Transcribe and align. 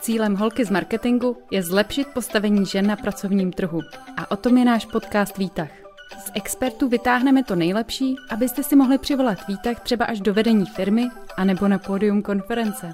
Cílem 0.00 0.36
holky 0.36 0.64
z 0.64 0.70
marketingu 0.70 1.36
je 1.50 1.62
zlepšit 1.62 2.08
postavení 2.08 2.66
žen 2.66 2.86
na 2.86 2.96
pracovním 2.96 3.52
trhu. 3.52 3.80
A 4.16 4.30
o 4.30 4.36
tom 4.36 4.58
je 4.58 4.64
náš 4.64 4.84
podcast 4.86 5.38
Výtah. 5.38 5.70
Z 6.18 6.30
expertů 6.34 6.88
vytáhneme 6.88 7.44
to 7.44 7.54
nejlepší, 7.56 8.16
abyste 8.30 8.62
si 8.62 8.76
mohli 8.76 8.98
přivolat 8.98 9.38
výtah 9.48 9.80
třeba 9.80 10.04
až 10.04 10.20
do 10.20 10.34
vedení 10.34 10.66
firmy 10.66 11.08
anebo 11.36 11.68
na 11.68 11.78
pódium 11.78 12.22
konference. 12.22 12.92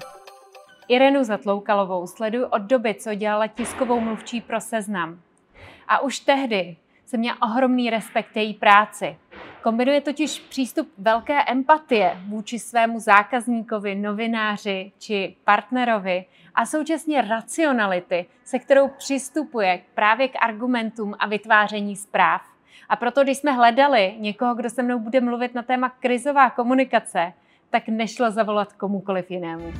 Irenu 0.87 1.23
Zatloukalovou 1.23 2.07
sleduji 2.07 2.45
od 2.45 2.61
doby, 2.61 2.93
co 2.93 3.15
dělala 3.15 3.47
tiskovou 3.47 3.99
mluvčí 3.99 4.41
pro 4.41 4.61
seznam. 4.61 5.19
A 5.87 5.99
už 5.99 6.19
tehdy 6.19 6.77
jsem 7.05 7.19
měla 7.19 7.37
ohromný 7.41 7.89
respekt 7.89 8.37
její 8.37 8.53
práci. 8.53 9.17
Kombinuje 9.67 10.01
totiž 10.01 10.39
přístup 10.39 10.89
velké 10.97 11.43
empatie 11.43 12.17
vůči 12.27 12.59
svému 12.59 12.99
zákazníkovi, 12.99 13.95
novináři 13.95 14.91
či 14.99 15.35
partnerovi 15.43 16.25
a 16.55 16.65
současně 16.65 17.21
racionality, 17.21 18.25
se 18.43 18.59
kterou 18.59 18.87
přistupuje 18.87 19.81
právě 19.95 20.27
k 20.27 20.35
argumentům 20.41 21.15
a 21.19 21.27
vytváření 21.27 21.95
zpráv. 21.95 22.41
A 22.89 22.95
proto, 22.95 23.23
když 23.23 23.37
jsme 23.37 23.51
hledali 23.51 24.15
někoho, 24.17 24.55
kdo 24.55 24.69
se 24.69 24.83
mnou 24.83 24.99
bude 24.99 25.21
mluvit 25.21 25.55
na 25.55 25.63
téma 25.63 25.89
krizová 25.89 26.49
komunikace, 26.49 27.33
tak 27.69 27.87
nešlo 27.87 28.31
zavolat 28.31 28.73
komukoliv 28.73 29.31
jinému. 29.31 29.73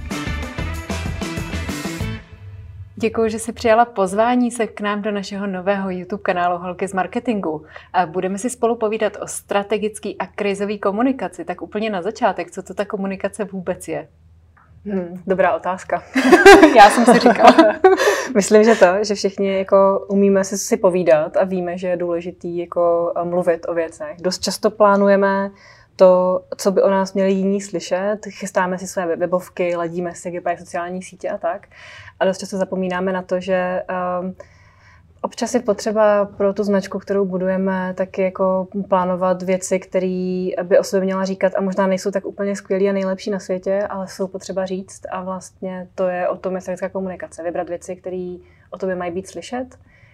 Děkuji, 2.99 3.29
že 3.29 3.39
jsi 3.39 3.53
přijala 3.53 3.85
pozvání 3.85 4.51
se 4.51 4.67
k 4.67 4.81
nám 4.81 5.01
do 5.01 5.11
našeho 5.11 5.47
nového 5.47 5.89
YouTube 5.89 6.23
kanálu 6.23 6.57
Holky 6.57 6.87
z 6.87 6.93
marketingu. 6.93 7.65
A 7.93 8.05
budeme 8.05 8.37
si 8.37 8.49
spolu 8.49 8.75
povídat 8.75 9.17
o 9.21 9.27
strategický 9.27 10.17
a 10.17 10.27
krizový 10.27 10.79
komunikaci. 10.79 11.45
Tak 11.45 11.61
úplně 11.61 11.89
na 11.89 12.01
začátek, 12.01 12.51
co 12.51 12.63
to 12.63 12.73
ta 12.73 12.85
komunikace 12.85 13.45
vůbec 13.45 13.87
je? 13.87 14.07
Hmm, 14.85 15.23
dobrá 15.27 15.55
otázka. 15.55 16.03
Já 16.77 16.89
jsem 16.89 17.05
si 17.05 17.19
říkala. 17.19 17.55
Myslím, 18.35 18.63
že 18.63 18.75
to, 18.75 18.85
že 19.01 19.15
všichni 19.15 19.57
jako 19.57 20.05
umíme 20.09 20.43
si, 20.43 20.57
si 20.57 20.77
povídat 20.77 21.37
a 21.37 21.43
víme, 21.43 21.77
že 21.77 21.87
je 21.87 21.97
důležitý 21.97 22.57
jako 22.57 23.13
mluvit 23.23 23.65
o 23.69 23.73
věcech. 23.73 24.17
Dost 24.21 24.43
často 24.43 24.71
plánujeme 24.71 25.51
to, 25.97 26.43
co 26.57 26.71
by 26.71 26.81
o 26.81 26.89
nás 26.89 27.13
měli 27.13 27.31
jiní 27.31 27.61
slyšet. 27.61 28.17
Chystáme 28.29 28.77
si 28.77 28.87
své 28.87 29.15
webovky, 29.15 29.75
ladíme 29.75 30.15
si 30.15 30.31
GPI 30.31 30.57
sociální 30.57 31.03
sítě 31.03 31.29
a 31.29 31.37
tak. 31.37 31.67
A 32.19 32.25
dost 32.25 32.37
často 32.37 32.57
zapomínáme 32.57 33.11
na 33.11 33.21
to, 33.21 33.39
že 33.39 33.83
um, 34.21 34.35
občas 35.21 35.53
je 35.53 35.59
potřeba 35.59 36.25
pro 36.25 36.53
tu 36.53 36.63
značku, 36.63 36.99
kterou 36.99 37.25
budujeme, 37.25 37.93
taky 37.93 38.21
jako 38.21 38.67
plánovat 38.89 39.43
věci, 39.43 39.79
které 39.79 40.47
by 40.63 40.79
o 40.79 40.83
sobě 40.83 41.05
měla 41.05 41.25
říkat 41.25 41.53
a 41.57 41.61
možná 41.61 41.87
nejsou 41.87 42.11
tak 42.11 42.25
úplně 42.25 42.55
skvělé 42.55 42.89
a 42.89 42.93
nejlepší 42.93 43.29
na 43.29 43.39
světě, 43.39 43.87
ale 43.89 44.07
jsou 44.07 44.27
potřeba 44.27 44.65
říct 44.65 45.01
a 45.11 45.21
vlastně 45.21 45.87
to 45.95 46.07
je 46.07 46.27
o 46.27 46.37
tom 46.37 46.61
strategická 46.61 46.89
komunikace. 46.89 47.43
Vybrat 47.43 47.69
věci, 47.69 47.95
které 47.95 48.35
o 48.71 48.77
tobě 48.77 48.95
mají 48.95 49.11
být 49.11 49.27
slyšet, 49.27 49.67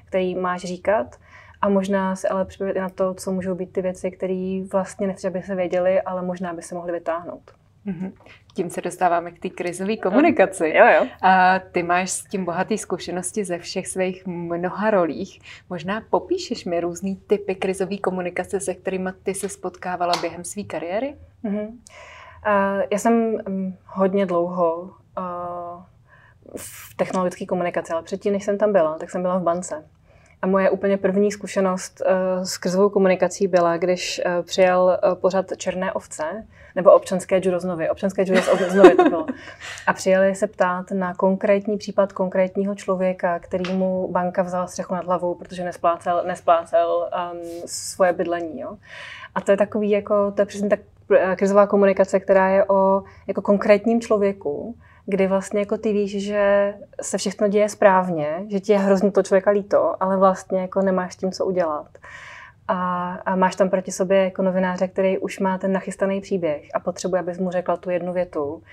které 0.06 0.36
máš 0.36 0.62
říkat 0.62 1.16
a 1.64 1.70
možná 1.70 2.16
se 2.16 2.28
ale 2.28 2.46
připravit 2.46 2.76
i 2.76 2.80
na 2.80 2.90
to, 2.90 3.14
co 3.14 3.32
můžou 3.32 3.56
být 3.56 3.74
ty 3.74 3.82
věci, 3.82 4.12
které 4.12 4.64
vlastně 4.72 5.08
nechci, 5.08 5.28
aby 5.28 5.42
se 5.42 5.56
věděli, 5.56 6.02
ale 6.02 6.22
možná 6.22 6.54
by 6.54 6.62
se 6.62 6.76
mohly 6.76 6.92
vytáhnout. 6.92 7.52
Mm-hmm. 7.86 8.12
Tím 8.54 8.70
se 8.70 8.82
dostáváme 8.82 9.32
k 9.32 9.40
té 9.40 9.50
krizové 9.50 9.98
komunikaci. 9.98 10.74
Jo, 10.76 10.86
jo. 10.88 11.08
A 11.22 11.60
ty 11.60 11.84
máš 11.84 12.12
s 12.12 12.24
tím 12.24 12.46
bohatý 12.46 12.78
zkušenosti 12.78 13.46
ze 13.46 13.58
všech 13.58 13.88
svých 13.88 14.28
mnoha 14.28 14.92
rolích. 14.92 15.40
Možná 15.70 16.02
popíšeš 16.10 16.66
mi 16.66 16.80
různý 16.80 17.16
typy 17.16 17.56
krizové 17.56 17.98
komunikace, 17.98 18.60
se 18.60 18.74
kterými 18.74 19.10
ty 19.24 19.34
se 19.34 19.50
spotkávala 19.50 20.14
během 20.22 20.44
své 20.44 20.64
kariéry? 20.64 21.16
Mm-hmm. 21.44 21.68
Uh, 21.68 22.82
já 22.92 22.98
jsem 23.00 23.38
um, 23.48 23.78
hodně 23.86 24.26
dlouho 24.26 24.82
uh, 25.18 25.84
v 26.56 26.96
technologické 26.96 27.46
komunikaci, 27.46 27.94
ale 27.94 28.04
předtím, 28.04 28.34
než 28.34 28.44
jsem 28.44 28.58
tam 28.58 28.72
byla, 28.72 28.98
tak 28.98 29.10
jsem 29.10 29.22
byla 29.22 29.38
v 29.38 29.44
bance. 29.44 29.84
A 30.44 30.48
moje 30.48 30.70
úplně 30.70 30.98
první 30.98 31.32
zkušenost 31.32 32.02
uh, 32.02 32.44
s 32.44 32.58
krizovou 32.58 32.90
komunikací 32.90 33.48
byla, 33.48 33.78
když 33.78 34.22
uh, 34.26 34.46
přijel 34.46 35.00
uh, 35.04 35.16
pořad 35.16 35.46
Černé 35.58 35.94
ovce, 35.94 36.24
nebo 36.76 36.92
občanské 36.92 37.42
judo 37.44 37.60
znovy. 37.60 37.90
Občanské 37.90 38.26
judo 38.28 38.42
znovy 38.70 38.96
to 38.96 39.04
bylo. 39.04 39.26
A 39.88 39.94
přijeli 39.94 40.36
se 40.36 40.48
ptát 40.48 40.92
na 40.92 41.14
konkrétní 41.14 41.78
případ 41.78 42.14
konkrétního 42.14 42.76
člověka, 42.76 43.40
kterýmu 43.40 44.08
banka 44.12 44.42
vzala 44.42 44.68
střechu 44.68 44.94
nad 44.94 45.06
hlavou, 45.06 45.36
protože 45.36 45.64
nesplácel, 45.64 46.24
nesplácel 46.28 47.10
um, 47.34 47.40
svoje 47.66 48.14
bydlení. 48.14 48.60
Jo? 48.60 48.78
A 49.36 49.42
to 49.42 49.52
je 49.52 49.58
takový, 49.58 49.90
jako, 49.90 50.32
to 50.32 50.42
je 50.42 50.46
přesně 50.46 50.70
tak 50.70 50.80
krizová 51.36 51.68
komunikace, 51.68 52.20
která 52.20 52.50
je 52.50 52.66
o 52.66 53.04
jako 53.28 53.42
konkrétním 53.42 54.02
člověku, 54.02 54.76
kdy 55.06 55.28
vlastně 55.28 55.60
jako 55.60 55.78
ty 55.78 55.94
víš, 55.94 56.24
že 56.24 56.74
se 57.02 57.18
všechno 57.18 57.48
děje 57.48 57.70
správně, 57.70 58.46
že 58.50 58.60
ti 58.60 58.72
je 58.72 58.80
hrozně 58.80 59.12
to 59.12 59.24
člověka 59.24 59.52
líto, 59.52 60.04
ale 60.04 60.18
vlastně 60.18 60.62
jako 60.62 60.82
nemáš 60.82 61.14
s 61.14 61.18
tím, 61.18 61.32
co 61.32 61.46
udělat. 61.46 61.88
A, 62.68 63.14
a 63.26 63.36
máš 63.36 63.56
tam 63.56 63.70
proti 63.70 63.92
sobě 63.92 64.24
jako 64.24 64.42
novináře, 64.42 64.88
který 64.88 65.18
už 65.18 65.40
má 65.40 65.58
ten 65.58 65.72
nachystaný 65.72 66.22
příběh 66.22 66.68
a 66.74 66.80
potřebuje, 66.80 67.20
abys 67.20 67.40
mu 67.40 67.52
řekla 67.52 67.78
tu 67.78 67.90
jednu 67.90 68.14
větu 68.14 68.64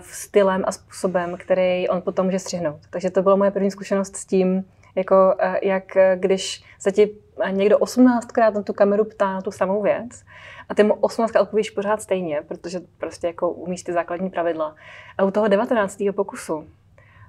v 0.00 0.06
stylem 0.06 0.64
a 0.66 0.72
způsobem, 0.72 1.36
který 1.36 1.88
on 1.88 2.02
potom 2.02 2.26
může 2.26 2.38
střihnout. 2.38 2.80
Takže 2.90 3.10
to 3.10 3.22
byla 3.22 3.36
moje 3.36 3.50
první 3.50 3.70
zkušenost 3.70 4.16
s 4.16 4.24
tím, 4.24 4.64
jako 4.94 5.34
jak 5.62 5.96
když 6.14 6.64
se 6.78 6.92
ti 6.92 7.10
někdo 7.50 7.78
18krát 7.78 8.54
na 8.54 8.62
tu 8.62 8.72
kameru 8.72 9.04
ptá 9.04 9.32
na 9.32 9.40
tu 9.42 9.50
samou 9.50 9.82
věc 9.82 10.24
a 10.68 10.74
ty 10.74 10.82
mu 10.82 10.94
18krát 10.94 11.42
odpovíš 11.42 11.70
pořád 11.70 12.02
stejně, 12.02 12.42
protože 12.48 12.80
prostě 12.98 13.26
jako 13.26 13.50
umíš 13.50 13.82
ty 13.82 13.92
základní 13.92 14.30
pravidla. 14.30 14.74
A 15.18 15.24
u 15.24 15.30
toho 15.30 15.48
19. 15.48 16.02
pokusu 16.14 16.68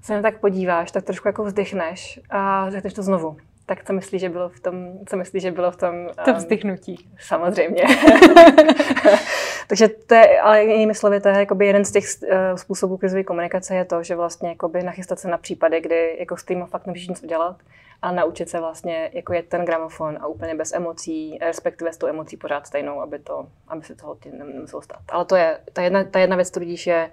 se 0.01 0.15
na 0.15 0.21
tak 0.21 0.39
podíváš, 0.39 0.91
tak 0.91 1.03
trošku 1.03 1.27
jako 1.27 1.43
vzdychneš 1.43 2.19
a 2.29 2.69
řekneš 2.69 2.93
to 2.93 3.03
znovu. 3.03 3.37
Tak 3.65 3.83
co 3.83 3.93
myslíš, 3.93 4.21
že 4.21 4.29
bylo 4.29 4.49
v 4.49 4.59
tom, 4.59 4.99
co 5.05 5.17
myslíš, 5.17 5.43
že 5.43 5.51
bylo 5.51 5.71
v 5.71 5.75
tom... 5.75 5.93
To 6.25 6.31
um, 6.31 6.37
vzdychnutí. 6.37 7.09
Samozřejmě. 7.19 7.83
Takže 9.67 9.87
to 9.87 10.15
je, 10.15 10.41
ale 10.41 10.63
jinými 10.63 10.95
slovy, 10.95 11.21
to 11.21 11.27
je 11.27 11.35
jakoby 11.35 11.67
jeden 11.67 11.85
z 11.85 11.91
těch 11.91 12.03
uh, 12.23 12.29
způsobů 12.55 12.97
krizové 12.97 13.23
komunikace 13.23 13.75
je 13.75 13.85
to, 13.85 14.03
že 14.03 14.15
vlastně 14.15 14.49
jakoby 14.49 14.83
nachystat 14.83 15.19
se 15.19 15.27
na 15.27 15.37
případy, 15.37 15.81
kdy 15.81 16.15
jako 16.19 16.37
s 16.37 16.43
tím 16.43 16.65
fakt 16.65 16.85
nemůžeš 16.85 17.07
nic 17.07 17.23
udělat 17.23 17.55
a 18.01 18.11
naučit 18.11 18.49
se 18.49 18.59
vlastně, 18.59 19.11
jako 19.13 19.33
je 19.33 19.43
ten 19.43 19.65
gramofon 19.65 20.17
a 20.21 20.27
úplně 20.27 20.55
bez 20.55 20.73
emocí, 20.73 21.37
respektive 21.41 21.93
s 21.93 21.97
tou 21.97 22.07
emocí 22.07 22.37
pořád 22.37 22.67
stejnou, 22.67 23.01
aby, 23.01 23.19
to, 23.19 23.47
aby 23.67 23.83
se 23.83 23.95
toho 23.95 24.17
nemuselo 24.31 24.81
stát. 24.81 25.01
Ale 25.09 25.25
to 25.25 25.35
je, 25.35 25.59
ta 25.73 25.81
jedna, 25.81 26.03
ta 26.03 26.19
jedna 26.19 26.35
věc, 26.35 26.51
tudíž 26.51 26.87
je, 26.87 27.11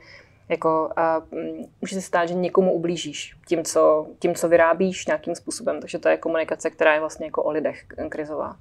jako, 0.49 0.91
a, 0.97 1.19
um, 1.19 1.71
může 1.81 1.95
se 1.95 2.03
stát, 2.03 2.27
že 2.27 2.35
někomu 2.35 2.73
ublížíš 2.73 3.37
tím 3.49 3.65
co, 3.65 4.07
tím, 4.19 4.35
co 4.35 4.49
vyrábíš 4.49 5.07
nějakým 5.07 5.35
způsobem. 5.35 5.81
Takže 5.81 5.99
to 5.99 6.09
je 6.09 6.17
komunikace, 6.17 6.71
která 6.71 6.95
je 6.95 7.01
vlastně 7.01 7.27
jako 7.27 7.43
o 7.43 7.51
lidech 7.51 7.85
krizová. 8.09 8.57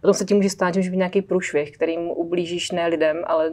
Potom 0.00 0.14
se 0.14 0.24
tím 0.24 0.36
může 0.36 0.50
stát, 0.50 0.74
že 0.74 0.80
může 0.80 0.90
být 0.90 0.96
nějaký 0.96 1.22
průšvih, 1.22 1.72
kterým 1.72 2.00
ublížíš 2.00 2.70
ne 2.70 2.86
lidem, 2.86 3.22
ale 3.26 3.52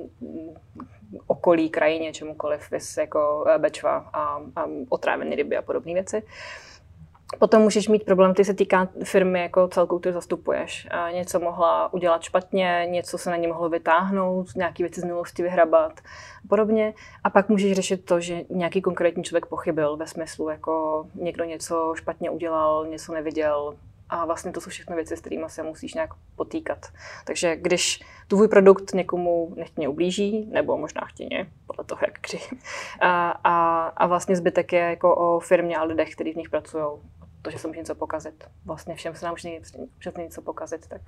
okolí, 1.27 1.69
krajině, 1.69 2.13
čemukoliv, 2.13 2.71
vys 2.71 2.97
jako 2.97 3.45
eh, 3.47 3.57
bečva 3.57 4.09
a, 4.13 4.41
a 4.55 4.65
otrávené 4.89 5.35
ryby 5.35 5.57
a 5.57 5.61
podobné 5.61 5.93
věci. 5.93 6.23
Potom 7.39 7.61
můžeš 7.61 7.87
mít 7.87 8.05
problém, 8.05 8.33
který 8.33 8.45
se 8.45 8.53
týká 8.53 8.89
firmy 9.03 9.41
jako 9.41 9.67
celkou, 9.67 9.99
kterou 9.99 10.13
zastupuješ. 10.13 10.87
A 10.91 11.11
něco 11.11 11.39
mohla 11.39 11.93
udělat 11.93 12.23
špatně, 12.23 12.87
něco 12.89 13.17
se 13.17 13.29
na 13.29 13.35
ně 13.35 13.47
mohlo 13.47 13.69
vytáhnout, 13.69 14.47
nějaké 14.55 14.83
věci 14.83 15.01
z 15.01 15.03
minulosti 15.03 15.43
vyhrabat 15.43 15.99
a 16.45 16.47
podobně. 16.49 16.93
A 17.23 17.29
pak 17.29 17.49
můžeš 17.49 17.73
řešit 17.73 18.05
to, 18.05 18.19
že 18.19 18.41
nějaký 18.49 18.81
konkrétní 18.81 19.23
člověk 19.23 19.45
pochybil 19.45 19.97
ve 19.97 20.07
smyslu, 20.07 20.49
jako 20.49 21.05
někdo 21.15 21.43
něco 21.43 21.93
špatně 21.95 22.29
udělal, 22.29 22.87
něco 22.87 23.13
neviděl, 23.13 23.75
a 24.11 24.25
vlastně 24.25 24.51
to 24.51 24.61
jsou 24.61 24.69
všechno 24.69 24.95
věci, 24.95 25.17
s 25.17 25.21
kterými 25.21 25.45
se 25.47 25.63
musíš 25.63 25.93
nějak 25.93 26.09
potýkat. 26.35 26.85
Takže 27.25 27.55
když 27.55 27.99
tvůj 28.27 28.47
produkt 28.47 28.93
někomu 28.93 29.53
nechtěně 29.55 29.87
ublíží, 29.87 30.45
nebo 30.51 30.77
možná 30.77 31.01
chtěně, 31.05 31.47
podle 31.67 31.85
toho, 31.85 31.99
jak 32.07 32.19
kři, 32.19 32.39
a, 33.01 33.31
a, 33.43 33.85
a 33.87 34.07
vlastně 34.07 34.35
zbytek 34.35 34.73
je 34.73 34.79
jako 34.79 35.15
o 35.15 35.39
firmě 35.39 35.77
a 35.77 35.83
lidech, 35.83 36.15
kteří 36.15 36.33
v 36.33 36.35
nich 36.35 36.49
pracují 36.49 36.83
to, 37.41 37.51
že 37.51 37.57
se 37.57 37.67
může 37.67 37.79
něco 37.79 37.95
pokazit. 37.95 38.43
Vlastně 38.65 38.95
všem 38.95 39.15
se 39.15 39.25
nám 39.25 39.35
může 39.35 39.49
něco 40.17 40.41
pokazit, 40.41 40.87
tak 40.87 41.01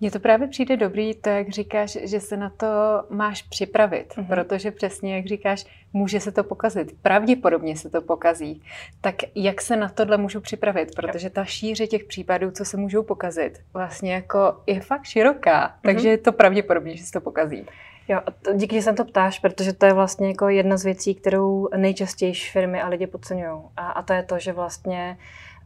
mně 0.00 0.10
to 0.10 0.20
právě 0.20 0.48
přijde 0.48 0.76
dobrý, 0.76 1.14
to, 1.14 1.28
jak 1.28 1.48
říkáš, 1.48 1.98
že 2.02 2.20
se 2.20 2.36
na 2.36 2.50
to 2.50 2.66
máš 3.10 3.42
připravit, 3.42 4.14
mm-hmm. 4.16 4.26
protože 4.26 4.70
přesně, 4.70 5.16
jak 5.16 5.26
říkáš, 5.26 5.66
může 5.92 6.20
se 6.20 6.32
to 6.32 6.44
pokazit, 6.44 6.96
pravděpodobně 7.02 7.76
se 7.76 7.90
to 7.90 8.02
pokazí. 8.02 8.62
Tak 9.00 9.14
jak 9.34 9.60
se 9.60 9.76
na 9.76 9.88
tohle 9.88 10.16
můžu 10.16 10.40
připravit? 10.40 10.94
Protože 10.96 11.30
ta 11.30 11.44
šíře 11.44 11.86
těch 11.86 12.04
případů, 12.04 12.50
co 12.50 12.64
se 12.64 12.76
můžou 12.76 13.02
pokazit, 13.02 13.60
vlastně 13.72 14.14
jako 14.14 14.62
je 14.66 14.80
fakt 14.80 15.04
široká, 15.04 15.68
mm-hmm. 15.68 15.80
takže 15.82 16.08
je 16.08 16.18
to 16.18 16.32
pravděpodobně, 16.32 16.96
že 16.96 17.04
se 17.04 17.12
to 17.12 17.20
pokazí. 17.20 17.66
Jo, 18.08 18.20
díky, 18.54 18.76
že 18.76 18.82
se 18.82 18.92
to 18.92 19.04
ptáš, 19.04 19.38
protože 19.38 19.72
to 19.72 19.86
je 19.86 19.92
vlastně 19.92 20.28
jako 20.28 20.48
jedna 20.48 20.76
z 20.76 20.84
věcí, 20.84 21.14
kterou 21.14 21.68
nejčastěji 21.76 22.34
firmy 22.34 22.82
a 22.82 22.88
lidi 22.88 23.06
podceňují. 23.06 23.62
A, 23.76 23.90
a 23.90 24.02
to 24.02 24.12
je 24.12 24.22
to, 24.22 24.38
že 24.38 24.52
vlastně 24.52 25.18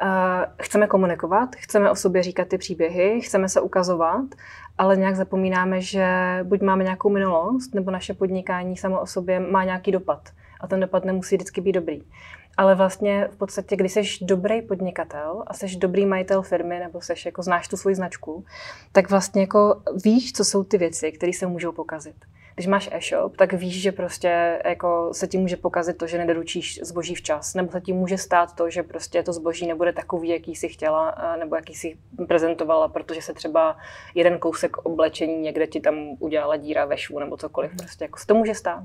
uh, 0.03 0.09
chceme 0.63 0.87
komunikovat, 0.87 1.57
chceme 1.57 1.91
o 1.91 1.95
sobě 1.95 2.23
říkat 2.23 2.49
ty 2.49 2.59
příběhy, 2.59 3.21
chceme 3.21 3.49
se 3.49 3.61
ukazovat, 3.61 4.25
ale 4.79 4.97
nějak 4.97 5.17
zapomínáme, 5.17 5.81
že 5.81 6.07
buď 6.43 6.61
máme 6.63 6.85
nějakou 6.85 7.11
minulost, 7.11 7.75
nebo 7.75 7.91
naše 7.91 8.15
podnikání 8.15 8.77
samo 8.77 9.01
o 9.01 9.07
sobě 9.07 9.41
má 9.41 9.65
nějaký 9.65 9.93
dopad. 9.93 10.29
a 10.61 10.67
ten 10.67 10.81
dopad 10.81 11.05
nemusí 11.05 11.37
vždycky 11.37 11.61
být 11.61 11.73
dobrý. 11.73 12.03
Ale 12.61 12.75
vlastně 12.75 13.29
v 13.33 13.37
podstatě, 13.37 13.77
když 13.77 13.93
jsi 13.93 14.03
dobrý 14.23 14.63
podnikatel 14.63 15.45
a 15.47 15.55
jsi 15.55 15.77
dobrý 15.77 16.07
majitel 16.07 16.43
firmy 16.43 16.79
nebo 16.79 17.01
jsi 17.01 17.13
jako 17.27 17.43
znáš 17.43 17.69
tu 17.69 17.77
svoji 17.77 17.97
značku, 17.97 18.45
tak 18.93 19.11
vlastně 19.11 19.41
jako 19.41 19.83
víš, 20.05 20.33
co 20.33 20.45
jsou 20.45 20.65
ty 20.65 20.79
věci, 20.79 21.13
které 21.13 21.33
se 21.33 21.47
můžou 21.47 21.73
pokazit 21.73 22.15
když 22.55 22.67
máš 22.67 22.89
e-shop, 22.93 23.37
tak 23.37 23.53
víš, 23.53 23.83
že 23.83 23.93
prostě 23.93 24.61
jako 24.65 25.09
se 25.13 25.27
ti 25.27 25.39
může 25.39 25.57
pokazit 25.57 25.97
to, 25.97 26.07
že 26.07 26.19
nedoručíš 26.19 26.81
zboží 26.83 27.15
včas, 27.15 27.55
nebo 27.55 27.73
se 27.73 27.81
ti 27.81 27.93
může 27.93 28.19
stát 28.19 28.55
to, 28.55 28.71
že 28.71 28.83
prostě 28.83 29.23
to 29.23 29.33
zboží 29.33 29.67
nebude 29.67 29.93
takový, 29.93 30.29
jaký 30.29 30.57
jsi 30.57 30.69
chtěla, 30.69 31.15
nebo 31.39 31.57
jaký 31.57 31.75
jsi 31.75 31.97
prezentovala, 32.29 32.89
protože 32.89 33.23
se 33.23 33.35
třeba 33.35 33.77
jeden 34.15 34.39
kousek 34.39 34.77
oblečení 34.77 35.39
někde 35.39 35.67
ti 35.67 35.81
tam 35.81 35.95
udělala 36.19 36.57
díra 36.57 36.85
ve 36.85 36.99
švu 36.99 37.19
nebo 37.19 37.37
cokoliv, 37.37 37.71
prostě 37.77 38.05
jako 38.05 38.19
se 38.19 38.27
to 38.27 38.35
může 38.35 38.55
stát. 38.55 38.85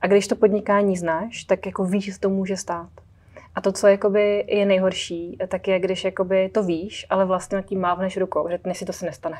A 0.00 0.06
když 0.06 0.26
to 0.28 0.36
podnikání 0.36 0.96
znáš, 0.96 1.44
tak 1.44 1.66
jako 1.66 1.84
víš, 1.84 2.04
že 2.04 2.12
se 2.12 2.20
to 2.20 2.28
může 2.28 2.56
stát. 2.56 2.90
A 3.54 3.60
to, 3.60 3.72
co 3.72 3.86
jakoby 3.86 4.44
je 4.48 4.66
nejhorší, 4.66 5.38
tak 5.48 5.68
je, 5.68 5.80
když 5.80 6.04
jakoby 6.04 6.48
to 6.48 6.62
víš, 6.62 7.06
ale 7.10 7.24
vlastně 7.24 7.56
nad 7.56 7.64
tím 7.64 7.80
mávneš 7.80 8.16
rukou, 8.16 8.48
že 8.48 8.58
si 8.72 8.84
to 8.84 8.92
se 8.92 9.06
nestane. 9.06 9.38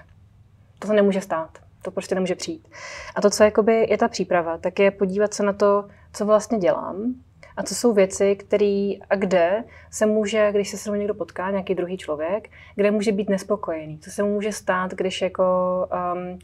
To 0.79 0.89
se 0.89 0.95
nemůže 0.95 1.21
stát. 1.21 1.59
To 1.83 1.91
prostě 1.91 2.15
nemůže 2.15 2.35
přijít. 2.35 2.69
A 3.17 3.21
to, 3.21 3.31
co 3.31 3.45
jakoby 3.45 3.87
je 3.91 3.99
ta 3.99 4.09
příprava, 4.09 4.59
tak 4.59 4.79
je 4.79 4.91
podívat 4.91 5.35
se 5.35 5.43
na 5.43 5.53
to, 5.53 5.85
co 6.13 6.27
vlastně 6.27 6.59
dělám 6.59 7.15
a 7.57 7.63
co 7.63 7.75
jsou 7.75 7.93
věci, 7.93 8.37
které 8.37 8.93
a 9.11 9.17
kde 9.17 9.65
se 9.91 10.07
může, 10.07 10.53
když 10.53 10.69
se 10.69 10.79
s 10.79 10.91
někdo 10.91 11.15
potká, 11.15 11.51
nějaký 11.51 11.75
druhý 11.75 11.97
člověk, 11.97 12.51
kde 12.75 12.91
může 12.91 13.13
být 13.13 13.29
nespokojený. 13.29 13.99
Co 13.99 14.11
se 14.11 14.23
mu 14.23 14.29
může 14.35 14.53
stát, 14.53 14.95
když 14.95 15.23
jako 15.23 15.45
um, 16.15 16.39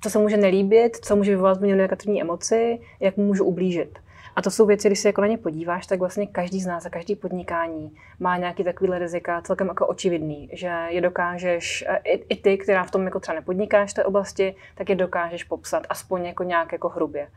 co 0.00 0.10
se 0.10 0.18
může 0.18 0.36
nelíbit, 0.36 0.96
co 0.96 1.16
může 1.16 1.30
vyvolat 1.30 1.60
něm 1.60 1.78
negativní 1.78 2.20
emoci, 2.20 2.80
jak 3.00 3.16
mu 3.16 3.24
můžu 3.24 3.44
ublížit. 3.44 3.98
A 4.36 4.42
to 4.42 4.50
jsou 4.50 4.66
věci, 4.66 4.88
když 4.88 4.98
se 4.98 5.08
jako 5.08 5.20
na 5.20 5.26
ně 5.26 5.38
podíváš, 5.38 5.86
tak 5.86 5.98
vlastně 5.98 6.26
každý 6.26 6.60
z 6.60 6.66
nás 6.66 6.86
a 6.86 6.90
každý 6.90 7.16
podnikání 7.16 7.96
má 8.20 8.36
nějaký 8.36 8.64
takovýhle 8.64 8.98
rizika 8.98 9.40
celkem 9.40 9.68
jako 9.68 9.86
očividný, 9.86 10.48
že 10.52 10.72
je 10.88 11.00
dokážeš, 11.00 11.84
i, 12.04 12.12
i 12.28 12.36
ty, 12.36 12.58
která 12.58 12.84
v 12.84 12.90
tom 12.90 13.04
jako 13.04 13.20
třeba 13.20 13.34
nepodnikáš 13.34 13.90
v 13.90 13.94
té 13.94 14.04
oblasti, 14.04 14.54
tak 14.74 14.88
je 14.88 14.96
dokážeš 14.96 15.44
popsat 15.44 15.86
aspoň 15.88 16.24
jako 16.24 16.42
nějak 16.42 16.72
jako 16.72 16.88
hrubě. 16.88 17.28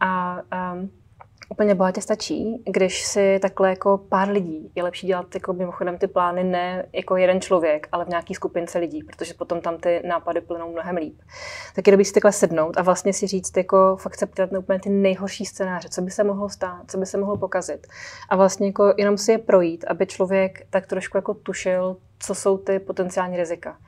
A 0.00 0.40
um, 0.72 0.90
Úplně 1.48 1.74
bohatě 1.74 2.00
stačí, 2.00 2.62
když 2.66 3.04
si 3.04 3.38
takhle 3.42 3.70
jako 3.70 3.98
pár 3.98 4.28
lidí, 4.28 4.72
je 4.74 4.82
lepší 4.82 5.06
dělat 5.06 5.34
jako 5.34 5.52
mimochodem 5.52 5.98
ty 5.98 6.06
plány 6.06 6.44
ne 6.44 6.86
jako 6.92 7.16
jeden 7.16 7.40
člověk, 7.40 7.88
ale 7.92 8.04
v 8.04 8.08
nějaký 8.08 8.34
skupince 8.34 8.78
lidí, 8.78 9.02
protože 9.02 9.34
potom 9.34 9.60
tam 9.60 9.78
ty 9.78 10.02
nápady 10.08 10.40
plynou 10.40 10.72
mnohem 10.72 10.96
líp. 10.96 11.20
Tak 11.74 11.86
je 11.86 11.90
dobrý 11.90 12.04
si 12.04 12.12
takhle 12.12 12.32
sednout 12.32 12.76
a 12.76 12.82
vlastně 12.82 13.12
si 13.12 13.26
říct, 13.26 13.56
jako 13.56 13.96
fakt 13.96 14.18
se 14.18 14.26
ptát 14.26 14.52
na 14.52 14.58
úplně 14.58 14.80
ty 14.80 14.88
nejhorší 14.88 15.44
scénáře, 15.44 15.88
co 15.88 16.02
by 16.02 16.10
se 16.10 16.24
mohlo 16.24 16.48
stát, 16.48 16.90
co 16.90 16.98
by 16.98 17.06
se 17.06 17.18
mohlo 17.18 17.36
pokazit. 17.36 17.86
A 18.28 18.36
vlastně 18.36 18.66
jako 18.66 18.94
jenom 18.96 19.18
si 19.18 19.32
je 19.32 19.38
projít, 19.38 19.84
aby 19.88 20.06
člověk 20.06 20.66
tak 20.70 20.86
trošku 20.86 21.18
jako 21.18 21.34
tušil, 21.34 21.96
co 22.18 22.34
jsou 22.34 22.58
ty 22.58 22.78
potenciální 22.78 23.36
rizika. 23.36 23.78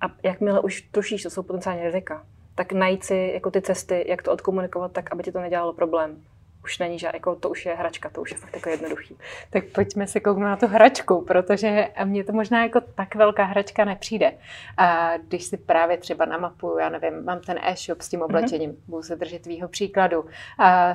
A 0.00 0.06
jakmile 0.22 0.60
už 0.60 0.82
tušíš, 0.82 1.22
co 1.22 1.30
jsou 1.30 1.42
potenciální 1.42 1.84
rizika, 1.84 2.26
tak 2.54 2.72
najít 2.72 3.04
si 3.04 3.30
jako 3.34 3.50
ty 3.50 3.62
cesty, 3.62 4.04
jak 4.08 4.22
to 4.22 4.32
odkomunikovat 4.32 4.92
tak, 4.92 5.12
aby 5.12 5.22
ti 5.22 5.32
to 5.32 5.40
nedělalo 5.40 5.72
problém 5.72 6.22
už 6.66 6.78
není, 6.78 6.98
že 6.98 7.06
jako 7.14 7.36
to 7.36 7.50
už 7.50 7.66
je 7.66 7.74
hračka, 7.74 8.10
to 8.10 8.20
už 8.20 8.30
je 8.30 8.36
fakt 8.36 8.54
jako 8.54 8.68
jednoduchý. 8.68 9.16
Tak 9.50 9.64
pojďme 9.64 10.06
se 10.06 10.20
kouknout 10.20 10.48
na 10.48 10.56
tu 10.56 10.66
hračku, 10.66 11.22
protože 11.22 11.88
mně 12.04 12.24
to 12.24 12.32
možná 12.32 12.62
jako 12.62 12.80
tak 12.80 13.14
velká 13.14 13.44
hračka 13.44 13.84
nepřijde. 13.84 14.32
A 14.76 15.16
když 15.16 15.44
si 15.44 15.56
právě 15.56 15.98
třeba 15.98 16.24
namapuju, 16.24 16.78
já 16.78 16.88
nevím, 16.88 17.24
mám 17.24 17.40
ten 17.40 17.58
e-shop 17.62 18.00
s 18.00 18.08
tím 18.08 18.20
mhm. 18.20 18.24
oblečením, 18.24 18.70
mm-hmm. 18.70 18.90
budu 18.90 19.02
se 19.02 19.16
držet 19.16 19.42
tvýho 19.42 19.68
příkladu, 19.68 20.24
a 20.58 20.94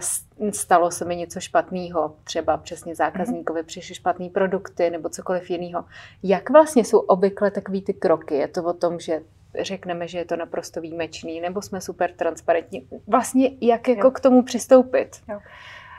stalo 0.51 0.91
se 0.91 1.06
mi 1.06 1.15
něco 1.15 1.39
špatného, 1.39 2.15
třeba 2.23 2.57
přesně 2.57 2.95
zákazníkovi 2.95 3.62
mm-hmm. 3.62 3.65
přišly 3.65 3.95
špatné 3.95 4.29
produkty 4.29 4.89
nebo 4.89 5.09
cokoliv 5.09 5.50
jiného. 5.50 5.85
Jak 6.23 6.50
vlastně 6.50 6.85
jsou 6.85 7.00
obvykle 7.00 7.51
takový 7.51 7.81
ty 7.81 7.94
kroky? 7.94 8.35
Je 8.35 8.47
to 8.47 8.63
o 8.63 8.73
tom, 8.73 9.00
že 9.00 9.21
řekneme, 9.59 10.07
že 10.07 10.18
je 10.18 10.25
to 10.25 10.36
naprosto 10.36 10.81
výjimečný, 10.81 11.42
nebo 11.42 11.62
jsme 11.62 11.81
super 11.81 12.12
transparentní. 12.12 12.88
Vlastně 13.07 13.50
jak 13.62 13.88
jako 13.88 14.07
jo. 14.07 14.12
k 14.12 14.19
tomu 14.19 14.44
přistoupit? 14.44 15.21
Jo. 15.30 15.39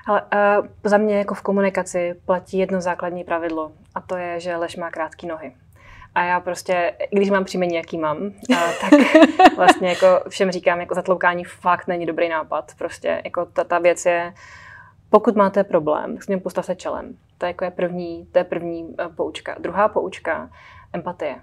Ale 0.06 0.22
uh, 0.22 0.66
za 0.84 0.96
mě 0.96 1.18
jako 1.18 1.34
v 1.34 1.42
komunikaci 1.42 2.14
platí 2.24 2.58
jedno 2.58 2.80
základní 2.80 3.24
pravidlo 3.24 3.72
a 3.94 4.00
to 4.00 4.16
je, 4.16 4.40
že 4.40 4.56
lež 4.56 4.76
má 4.76 4.90
krátké 4.90 5.26
nohy. 5.26 5.52
A 6.14 6.24
já 6.24 6.40
prostě, 6.40 6.94
když 7.10 7.30
mám 7.30 7.44
příjmení, 7.44 7.74
jaký 7.74 7.98
mám, 7.98 8.32
a, 8.56 8.60
tak 8.80 9.00
vlastně 9.56 9.88
jako 9.88 10.20
všem 10.28 10.50
říkám, 10.50 10.80
jako 10.80 10.94
zatloukání 10.94 11.44
fakt 11.44 11.86
není 11.86 12.06
dobrý 12.06 12.28
nápad. 12.28 12.72
Prostě 12.78 13.22
jako 13.24 13.44
ta, 13.44 13.64
ta 13.64 13.78
věc 13.78 14.06
je, 14.06 14.34
pokud 15.10 15.36
máte 15.36 15.64
problém, 15.64 16.14
tak 16.14 16.24
s 16.24 16.28
ním 16.28 16.40
postavte 16.40 16.76
čelem. 16.76 17.16
To 17.38 17.46
je, 17.46 17.50
jako 17.50 17.64
je 17.64 17.70
první, 17.70 18.26
to 18.32 18.38
je 18.38 18.44
první 18.44 18.84
uh, 18.84 19.14
poučka. 19.14 19.56
Druhá 19.58 19.88
poučka, 19.88 20.50
empatie. 20.92 21.36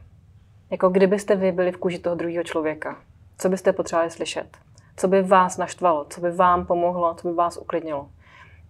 Jako 0.72 0.90
kdybyste 0.90 1.36
vy 1.36 1.52
byli 1.52 1.72
v 1.72 1.78
kůži 1.78 2.00
toho 2.00 2.16
druhého 2.16 2.44
člověka, 2.44 2.98
co 3.38 3.50
byste 3.50 3.74
potřebovali 3.74 4.12
slyšet? 4.12 4.58
Co 4.98 5.08
by 5.08 5.22
vás 5.22 5.58
naštvalo? 5.58 6.06
Co 6.10 6.22
by 6.22 6.32
vám 6.32 6.66
pomohlo? 6.66 7.14
Co 7.14 7.28
by 7.28 7.34
vás 7.34 7.58
uklidnilo? 7.58 8.10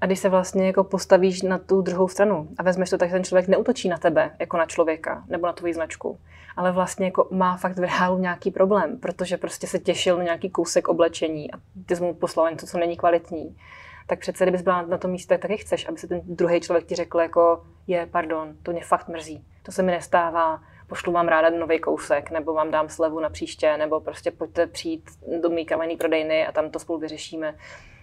A 0.01 0.05
když 0.05 0.19
se 0.19 0.29
vlastně 0.29 0.67
jako 0.67 0.83
postavíš 0.83 1.41
na 1.41 1.57
tu 1.57 1.81
druhou 1.81 2.07
stranu 2.07 2.47
a 2.57 2.63
vezmeš 2.63 2.89
to 2.89 2.97
tak, 2.97 3.09
že 3.09 3.15
ten 3.15 3.23
člověk 3.23 3.47
neutočí 3.47 3.89
na 3.89 3.97
tebe 3.97 4.35
jako 4.39 4.57
na 4.57 4.65
člověka 4.65 5.23
nebo 5.27 5.47
na 5.47 5.53
tvoji 5.53 5.73
značku, 5.73 6.19
ale 6.55 6.71
vlastně 6.71 7.05
jako 7.05 7.27
má 7.31 7.57
fakt 7.57 7.75
v 7.75 7.79
reálu 7.79 8.17
nějaký 8.17 8.51
problém, 8.51 8.97
protože 8.99 9.37
prostě 9.37 9.67
se 9.67 9.79
těšil 9.79 10.17
na 10.17 10.23
nějaký 10.23 10.49
kousek 10.49 10.87
oblečení 10.87 11.53
a 11.53 11.57
ty 11.85 11.95
jsi 11.95 12.03
mu 12.03 12.13
poslal 12.13 12.51
něco, 12.51 12.67
co 12.67 12.77
není 12.77 12.97
kvalitní, 12.97 13.57
tak 14.07 14.19
přece, 14.19 14.45
kdybys 14.45 14.61
byla 14.61 14.81
na 14.81 14.97
tom 14.97 15.11
místě, 15.11 15.27
tak 15.27 15.41
taky 15.41 15.57
chceš, 15.57 15.87
aby 15.89 15.97
se 15.97 16.07
ten 16.07 16.21
druhý 16.23 16.59
člověk 16.59 16.85
ti 16.85 16.95
řekl 16.95 17.19
jako 17.19 17.63
je, 17.87 18.07
pardon, 18.11 18.55
to 18.63 18.71
mě 18.71 18.83
fakt 18.83 19.07
mrzí, 19.07 19.45
to 19.63 19.71
se 19.71 19.83
mi 19.83 19.91
nestává, 19.91 20.61
pošlu 20.89 21.13
vám 21.13 21.27
ráda 21.27 21.50
nový 21.50 21.80
kousek, 21.80 22.31
nebo 22.31 22.53
vám 22.53 22.71
dám 22.71 22.89
slevu 22.89 23.19
na 23.19 23.30
příště, 23.30 23.77
nebo 23.77 24.00
prostě 24.00 24.31
pojďte 24.31 24.68
přijít 24.68 25.09
do 25.41 25.50
mý 25.50 25.65
kamenný 25.65 25.97
prodejny 25.97 26.47
a 26.47 26.51
tam 26.51 26.69
to 26.69 26.80
spolu 26.80 27.00
vyřešíme. 27.00 27.56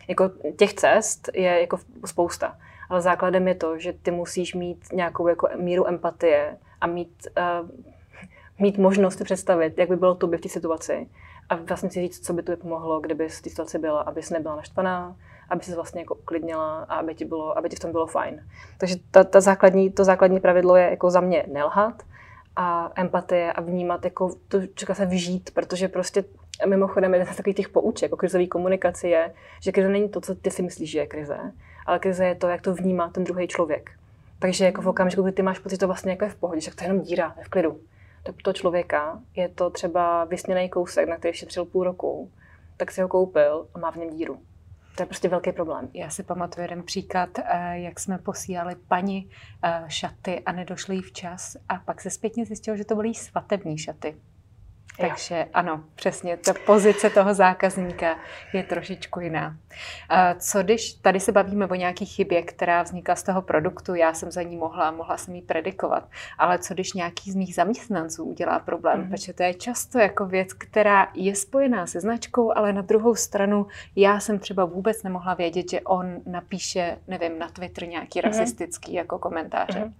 Jako 0.08 0.30
těch 0.58 0.74
cest 0.74 1.30
je 1.34 1.60
jako 1.60 1.78
spousta, 2.04 2.58
ale 2.90 3.00
základem 3.00 3.48
je 3.48 3.54
to, 3.54 3.78
že 3.78 3.92
ty 3.92 4.10
musíš 4.10 4.54
mít 4.54 4.92
nějakou 4.92 5.28
jako 5.28 5.48
míru 5.56 5.88
empatie 5.88 6.58
a 6.80 6.86
mít, 6.86 7.26
uh, 7.38 7.68
mít 8.58 8.78
možnost 8.78 9.22
představit, 9.24 9.78
jak 9.78 9.88
by 9.88 9.96
bylo 9.96 10.14
tobě 10.14 10.38
v 10.38 10.42
té 10.42 10.48
situaci 10.48 11.08
a 11.48 11.56
vlastně 11.56 11.90
si 11.90 12.00
říct, 12.00 12.26
co 12.26 12.32
by 12.32 12.42
to 12.42 12.56
pomohlo, 12.56 13.00
kdyby 13.00 13.28
v 13.28 13.42
té 13.42 13.50
situaci 13.50 13.78
byla, 13.78 14.00
abys 14.00 14.30
nebyla 14.30 14.56
naštvaná, 14.56 15.16
aby 15.50 15.62
se 15.62 15.74
vlastně 15.74 16.00
jako 16.00 16.14
uklidnila 16.14 16.82
a 16.82 16.94
aby 16.94 17.14
ti, 17.14 17.24
bylo, 17.24 17.58
aby 17.58 17.68
ti 17.68 17.76
v 17.76 17.80
tom 17.80 17.92
bylo 17.92 18.06
fajn. 18.06 18.48
Takže 18.78 18.96
ta, 19.10 19.24
ta 19.24 19.40
základní, 19.40 19.92
to 19.92 20.04
základní 20.04 20.40
pravidlo 20.40 20.76
je 20.76 20.90
jako 20.90 21.10
za 21.10 21.20
mě 21.20 21.46
nelhat, 21.52 22.02
a 22.56 22.92
empatie 22.94 23.52
a 23.52 23.60
vnímat, 23.60 24.04
jako 24.04 24.34
to 24.48 24.66
čeká 24.66 24.94
se 24.94 25.06
vžít, 25.06 25.50
protože 25.54 25.88
prostě 25.88 26.24
mimochodem 26.66 27.12
jeden 27.12 27.34
z 27.34 27.36
takových 27.36 27.56
těch 27.56 27.68
pouček 27.68 28.12
o 28.12 28.16
krizové 28.16 28.46
komunikaci 28.46 29.08
je, 29.08 29.34
že 29.60 29.72
krize 29.72 29.88
není 29.88 30.08
to, 30.08 30.20
co 30.20 30.34
ty 30.34 30.50
si 30.50 30.62
myslíš, 30.62 30.90
že 30.90 30.98
je 30.98 31.06
krize, 31.06 31.38
ale 31.86 31.98
krize 31.98 32.26
je 32.26 32.34
to, 32.34 32.48
jak 32.48 32.62
to 32.62 32.74
vnímá 32.74 33.10
ten 33.10 33.24
druhý 33.24 33.48
člověk. 33.48 33.90
Takže 34.38 34.64
jako 34.64 34.82
v 34.82 34.88
okamžiku, 34.88 35.22
kdy 35.22 35.32
ty 35.32 35.42
máš 35.42 35.58
pocit, 35.58 35.74
že 35.74 35.78
to 35.78 35.86
vlastně 35.86 36.10
jako 36.10 36.24
je 36.24 36.30
v 36.30 36.36
pohodě, 36.36 36.60
že 36.60 36.74
to 36.74 36.84
je 36.84 36.88
jenom 36.88 37.02
díra, 37.02 37.34
je 37.38 37.44
v 37.44 37.48
klidu. 37.48 37.80
Tak 38.22 38.34
toho 38.42 38.54
člověka 38.54 39.20
je 39.36 39.48
to 39.48 39.70
třeba 39.70 40.24
vysněný 40.24 40.68
kousek, 40.68 41.08
na 41.08 41.16
který 41.16 41.34
šetřil 41.34 41.64
půl 41.64 41.84
roku, 41.84 42.30
tak 42.76 42.90
si 42.90 43.00
ho 43.00 43.08
koupil 43.08 43.66
a 43.74 43.78
má 43.78 43.90
v 43.90 43.96
něm 43.96 44.10
díru. 44.10 44.38
To 44.96 45.02
je 45.02 45.06
prostě 45.06 45.28
velký 45.28 45.52
problém. 45.52 45.88
Já 45.94 46.10
si 46.10 46.22
pamatuju 46.22 46.62
jeden 46.62 46.82
příklad, 46.82 47.38
eh, 47.38 47.78
jak 47.78 48.00
jsme 48.00 48.18
posílali 48.18 48.76
paní 48.88 49.30
eh, 49.64 49.84
šaty 49.88 50.40
a 50.40 50.52
nedošly 50.52 50.96
jí 50.96 51.02
včas 51.02 51.56
a 51.68 51.76
pak 51.76 52.00
se 52.00 52.10
zpětně 52.10 52.44
zjistilo, 52.44 52.76
že 52.76 52.84
to 52.84 52.94
byly 52.94 53.14
svatební 53.14 53.78
šaty. 53.78 54.16
Takže 55.00 55.46
ano, 55.54 55.84
přesně, 55.94 56.36
ta 56.36 56.54
pozice 56.66 57.10
toho 57.10 57.34
zákazníka 57.34 58.18
je 58.52 58.62
trošičku 58.62 59.20
jiná. 59.20 59.56
Co 60.38 60.62
když 60.62 60.94
tady 60.94 61.20
se 61.20 61.32
bavíme 61.32 61.66
o 61.66 61.74
nějaké 61.74 62.04
chybě, 62.04 62.42
která 62.42 62.82
vznikla 62.82 63.14
z 63.14 63.22
toho 63.22 63.42
produktu, 63.42 63.94
já 63.94 64.14
jsem 64.14 64.30
za 64.30 64.42
ní 64.42 64.56
mohla, 64.56 64.90
mohla 64.90 65.16
jsem 65.16 65.34
ji 65.34 65.42
predikovat, 65.42 66.08
ale 66.38 66.58
co 66.58 66.74
když 66.74 66.92
nějaký 66.92 67.32
z 67.32 67.34
mých 67.34 67.54
zaměstnanců 67.54 68.24
udělá 68.24 68.58
problém, 68.58 69.00
mm. 69.00 69.10
protože 69.10 69.32
to 69.32 69.42
je 69.42 69.54
často 69.54 69.98
jako 69.98 70.26
věc, 70.26 70.52
která 70.52 71.08
je 71.14 71.36
spojená 71.36 71.86
se 71.86 72.00
značkou, 72.00 72.52
ale 72.56 72.72
na 72.72 72.82
druhou 72.82 73.14
stranu 73.14 73.66
já 73.96 74.20
jsem 74.20 74.38
třeba 74.38 74.64
vůbec 74.64 75.02
nemohla 75.02 75.34
vědět, 75.34 75.70
že 75.70 75.80
on 75.80 76.16
napíše, 76.26 76.98
nevím, 77.08 77.38
na 77.38 77.48
Twitter 77.48 77.88
nějaký 77.88 78.18
mm. 78.18 78.30
rasistický 78.30 78.92
jako 78.92 79.18
komentáře. 79.18 79.84
Mm. 79.84 79.94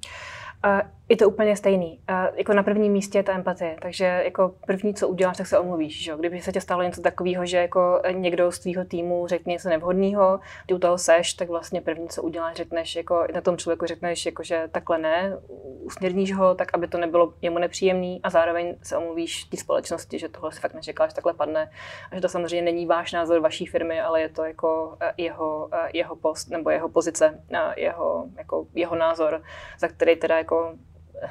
Je 1.09 1.17
to 1.17 1.29
úplně 1.29 1.57
stejný. 1.57 2.01
Jako 2.35 2.53
na 2.53 2.63
prvním 2.63 2.93
místě 2.93 3.19
je 3.19 3.23
ta 3.23 3.33
empatie, 3.33 3.77
takže 3.83 4.05
jako 4.25 4.55
první, 4.67 4.95
co 4.95 5.09
uděláš, 5.09 5.37
tak 5.37 5.47
se 5.47 5.59
omluvíš. 5.59 6.05
Že? 6.05 6.13
Kdyby 6.19 6.41
se 6.41 6.53
tě 6.53 6.61
stalo 6.61 6.83
něco 6.83 7.03
takového, 7.03 7.47
že 7.47 7.57
jako 7.57 8.03
někdo 8.13 8.53
z 8.53 8.59
tvého 8.59 8.85
týmu 8.85 9.27
řekne 9.27 9.53
něco 9.53 9.69
nevhodného, 9.69 10.41
ty 10.67 10.75
u 10.75 10.79
toho 10.79 10.99
seš, 10.99 11.35
tak 11.35 11.49
vlastně 11.49 11.81
první, 11.81 12.09
co 12.09 12.23
uděláš, 12.23 12.57
řekneš, 12.57 12.97
jako 12.97 13.27
na 13.35 13.41
tom 13.41 13.57
člověku 13.57 13.87
řekneš, 13.87 14.27
jako, 14.27 14.43
že 14.43 14.69
takhle 14.73 14.99
ne, 14.99 15.39
usměrníš 15.83 16.35
ho, 16.35 16.55
tak 16.55 16.75
aby 16.75 16.89
to 16.89 16.99
nebylo 16.99 17.35
jemu 17.43 17.59
nepříjemný 17.59 18.21
a 18.23 18.31
zároveň 18.31 18.77
se 18.83 18.97
omluvíš 18.97 19.45
té 19.45 19.57
společnosti, 19.57 20.19
že 20.19 20.29
tohle 20.29 20.53
si 20.53 20.61
fakt 20.61 20.75
nečekal, 20.75 21.09
že 21.09 21.15
takhle 21.15 21.35
padne. 21.35 21.71
A 22.11 22.15
že 22.15 22.21
to 22.21 22.29
samozřejmě 22.29 22.63
není 22.63 22.87
váš 22.87 23.13
názor 23.13 23.41
vaší 23.41 23.67
firmy, 23.67 24.01
ale 24.01 24.21
je 24.21 24.29
to 24.29 24.45
jako 24.45 24.97
eh, 25.01 25.13
jeho, 25.17 25.69
eh, 25.73 25.89
jeho 25.93 26.17
post 26.17 26.51
nebo 26.51 26.71
jeho 26.71 26.89
pozice, 26.89 27.45
jeho, 27.77 28.25
jako 28.39 28.67
jeho 28.75 28.97
názor, 28.97 29.43
za 29.79 29.89
který 29.89 30.17
teda 30.17 30.39
jako 30.39 30.75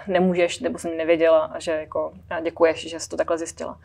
nemůžeš, 0.07 0.59
nebo 0.59 0.79
jsem 0.79 0.97
nevěděla 0.97 1.39
a 1.39 1.59
že 1.59 1.71
jako 1.71 2.13
a 2.29 2.39
děkuješ, 2.39 2.89
že 2.89 2.99
jsi 2.99 3.09
to 3.09 3.17
takhle 3.17 3.37
zjistila. 3.37 3.79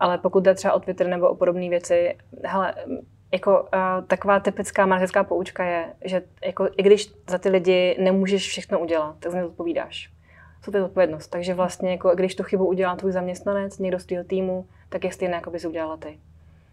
Ale 0.00 0.18
pokud 0.18 0.44
jde 0.44 0.54
třeba 0.54 0.74
o 0.74 0.80
Twitter 0.80 1.06
nebo 1.06 1.28
o 1.28 1.34
podobné 1.34 1.68
věci, 1.68 2.16
hele, 2.44 2.74
jako 3.32 3.60
uh, 3.62 4.06
taková 4.06 4.40
typická 4.40 4.86
marketická 4.86 5.24
poučka 5.24 5.64
je, 5.64 5.92
že 6.04 6.22
jako, 6.44 6.68
i 6.76 6.82
když 6.82 7.12
za 7.28 7.38
ty 7.38 7.48
lidi 7.48 7.96
nemůžeš 8.00 8.48
všechno 8.48 8.78
udělat, 8.78 9.16
tak 9.20 9.32
za 9.32 9.38
ně 9.38 9.44
odpovídáš. 9.44 10.10
Co 10.62 10.70
to 10.70 10.76
je 10.76 10.84
odpovědnost. 10.84 11.28
Takže 11.28 11.54
vlastně, 11.54 11.90
jako, 11.90 12.14
když 12.14 12.34
tu 12.34 12.42
chybu 12.42 12.66
udělá 12.66 12.96
tvůj 12.96 13.12
zaměstnanec, 13.12 13.78
někdo 13.78 13.98
z 13.98 14.04
tvého 14.04 14.24
týmu, 14.24 14.66
tak 14.88 15.04
je 15.04 15.12
stejné, 15.12 15.34
jako 15.34 15.50
bys 15.50 15.64
udělala 15.64 15.96
ty. 15.96 16.18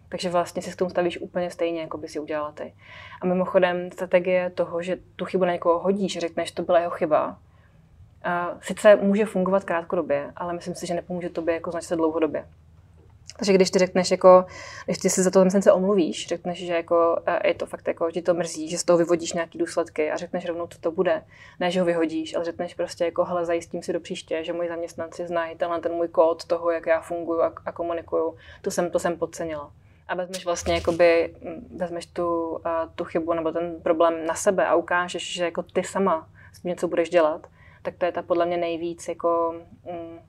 Takže 0.10 0.30
vlastně 0.30 0.62
si 0.62 0.72
s 0.72 0.76
tomu 0.76 0.90
stavíš 0.90 1.18
úplně 1.18 1.52
stejně, 1.52 1.82
jako 1.82 1.98
by 1.98 2.08
si 2.08 2.20
udělala 2.20 2.52
ty. 2.52 2.74
A 3.22 3.26
mimochodem 3.26 3.92
strategie 3.92 4.50
toho, 4.50 4.82
že 4.82 4.98
tu 5.16 5.26
chybu 5.26 5.46
na 5.46 5.52
někoho 5.52 5.80
hodíš, 5.80 6.18
řekneš, 6.18 6.52
to 6.52 6.64
byla 6.64 6.80
jeho 6.80 6.92
chyba, 6.92 7.38
sice 8.62 8.96
může 8.96 9.26
fungovat 9.26 9.64
krátkodobě, 9.64 10.32
ale 10.36 10.54
myslím 10.54 10.76
si, 10.76 10.88
že 10.88 10.94
nepomůže 10.94 11.30
tobě 11.30 11.54
jako 11.54 11.72
značce 11.72 11.96
dlouhodobě. 11.96 12.46
Takže 13.38 13.54
když 13.54 13.72
ty 13.72 13.80
řekneš, 13.80 14.12
jako, 14.12 14.46
když 14.86 14.98
ty 14.98 15.10
si 15.10 15.24
za 15.24 15.32
to 15.32 15.50
se 15.50 15.72
omluvíš, 15.72 16.28
řekneš, 16.28 16.66
že 16.66 16.74
jako, 16.74 17.18
je 17.44 17.54
to 17.54 17.66
fakt 17.66 17.88
jako, 17.88 18.12
že 18.12 18.22
to 18.22 18.34
mrzí, 18.34 18.70
že 18.70 18.78
z 18.78 18.84
toho 18.84 18.98
vyvodíš 18.98 19.34
nějaké 19.34 19.58
důsledky 19.58 20.12
a 20.12 20.18
řekneš 20.18 20.46
rovnou, 20.46 20.68
co 20.68 20.80
to 20.80 20.92
bude. 20.92 21.24
Ne, 21.60 21.72
že 21.72 21.80
ho 21.80 21.86
vyhodíš, 21.86 22.36
ale 22.36 22.46
řekneš 22.46 22.74
prostě 22.74 23.06
jako, 23.06 23.26
hele, 23.26 23.46
zajistím 23.46 23.84
si 23.84 23.94
do 23.94 24.00
příště, 24.00 24.44
že 24.44 24.54
moji 24.54 24.70
zaměstnanci 24.70 25.28
znají 25.28 25.56
tenhle 25.56 25.80
ten 25.80 25.92
můj 25.92 26.08
kód 26.08 26.46
toho, 26.46 26.72
jak 26.72 26.86
já 26.86 27.02
funguji 27.02 27.42
a, 27.42 27.54
a 27.66 27.72
komunikuju. 27.72 28.36
To 28.62 28.72
jsem, 28.72 28.92
to 28.92 29.00
jsem 29.00 29.18
podcenila. 29.18 29.72
A 30.08 30.16
vezmeš 30.16 30.46
vlastně, 30.46 30.76
jakoby, 30.76 31.36
vezmeš 31.76 32.06
tu, 32.06 32.60
tu 32.96 33.04
chybu 33.04 33.34
nebo 33.34 33.52
ten 33.52 33.82
problém 33.84 34.26
na 34.26 34.36
sebe 34.36 34.68
a 34.68 34.76
ukážeš, 34.76 35.34
že 35.34 35.46
jako 35.46 35.64
ty 35.64 35.84
sama 35.84 36.30
s 36.54 36.60
tím 36.60 36.70
něco 36.70 36.88
budeš 36.88 37.10
dělat 37.10 37.48
tak 37.82 37.96
to 37.98 38.06
je 38.06 38.12
ta 38.12 38.22
podle 38.22 38.46
mě 38.46 38.58
nejvíc 38.58 39.08
jako 39.08 39.56
mm, 39.86 40.20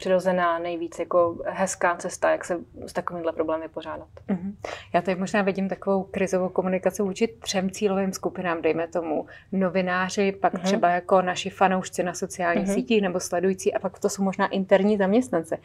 přirozená, 0.00 0.58
nejvíc 0.58 0.98
jako 0.98 1.42
hezká 1.46 1.96
cesta, 1.96 2.30
jak 2.30 2.44
se 2.44 2.58
s 2.86 2.92
takovýmhle 2.92 3.32
problémy 3.32 3.68
pořádat. 3.68 4.08
Mm-hmm. 4.28 4.54
Já 4.94 5.02
tady 5.02 5.20
možná 5.20 5.42
vidím 5.42 5.68
takovou 5.68 6.02
krizovou 6.02 6.48
komunikaci 6.48 7.02
vůči 7.02 7.26
třem 7.26 7.70
cílovým 7.70 8.12
skupinám, 8.12 8.62
dejme 8.62 8.88
tomu 8.88 9.26
novináři, 9.52 10.32
pak 10.32 10.54
mm-hmm. 10.54 10.62
třeba 10.62 10.90
jako 10.90 11.22
naši 11.22 11.50
fanoušci 11.50 12.02
na 12.02 12.14
sociálních 12.14 12.68
mm-hmm. 12.68 12.74
sítích 12.74 13.02
nebo 13.02 13.20
sledující 13.20 13.74
a 13.74 13.78
pak 13.78 13.98
to 13.98 14.08
jsou 14.08 14.22
možná 14.22 14.46
interní 14.46 14.96
zaměstnance. 14.96 15.58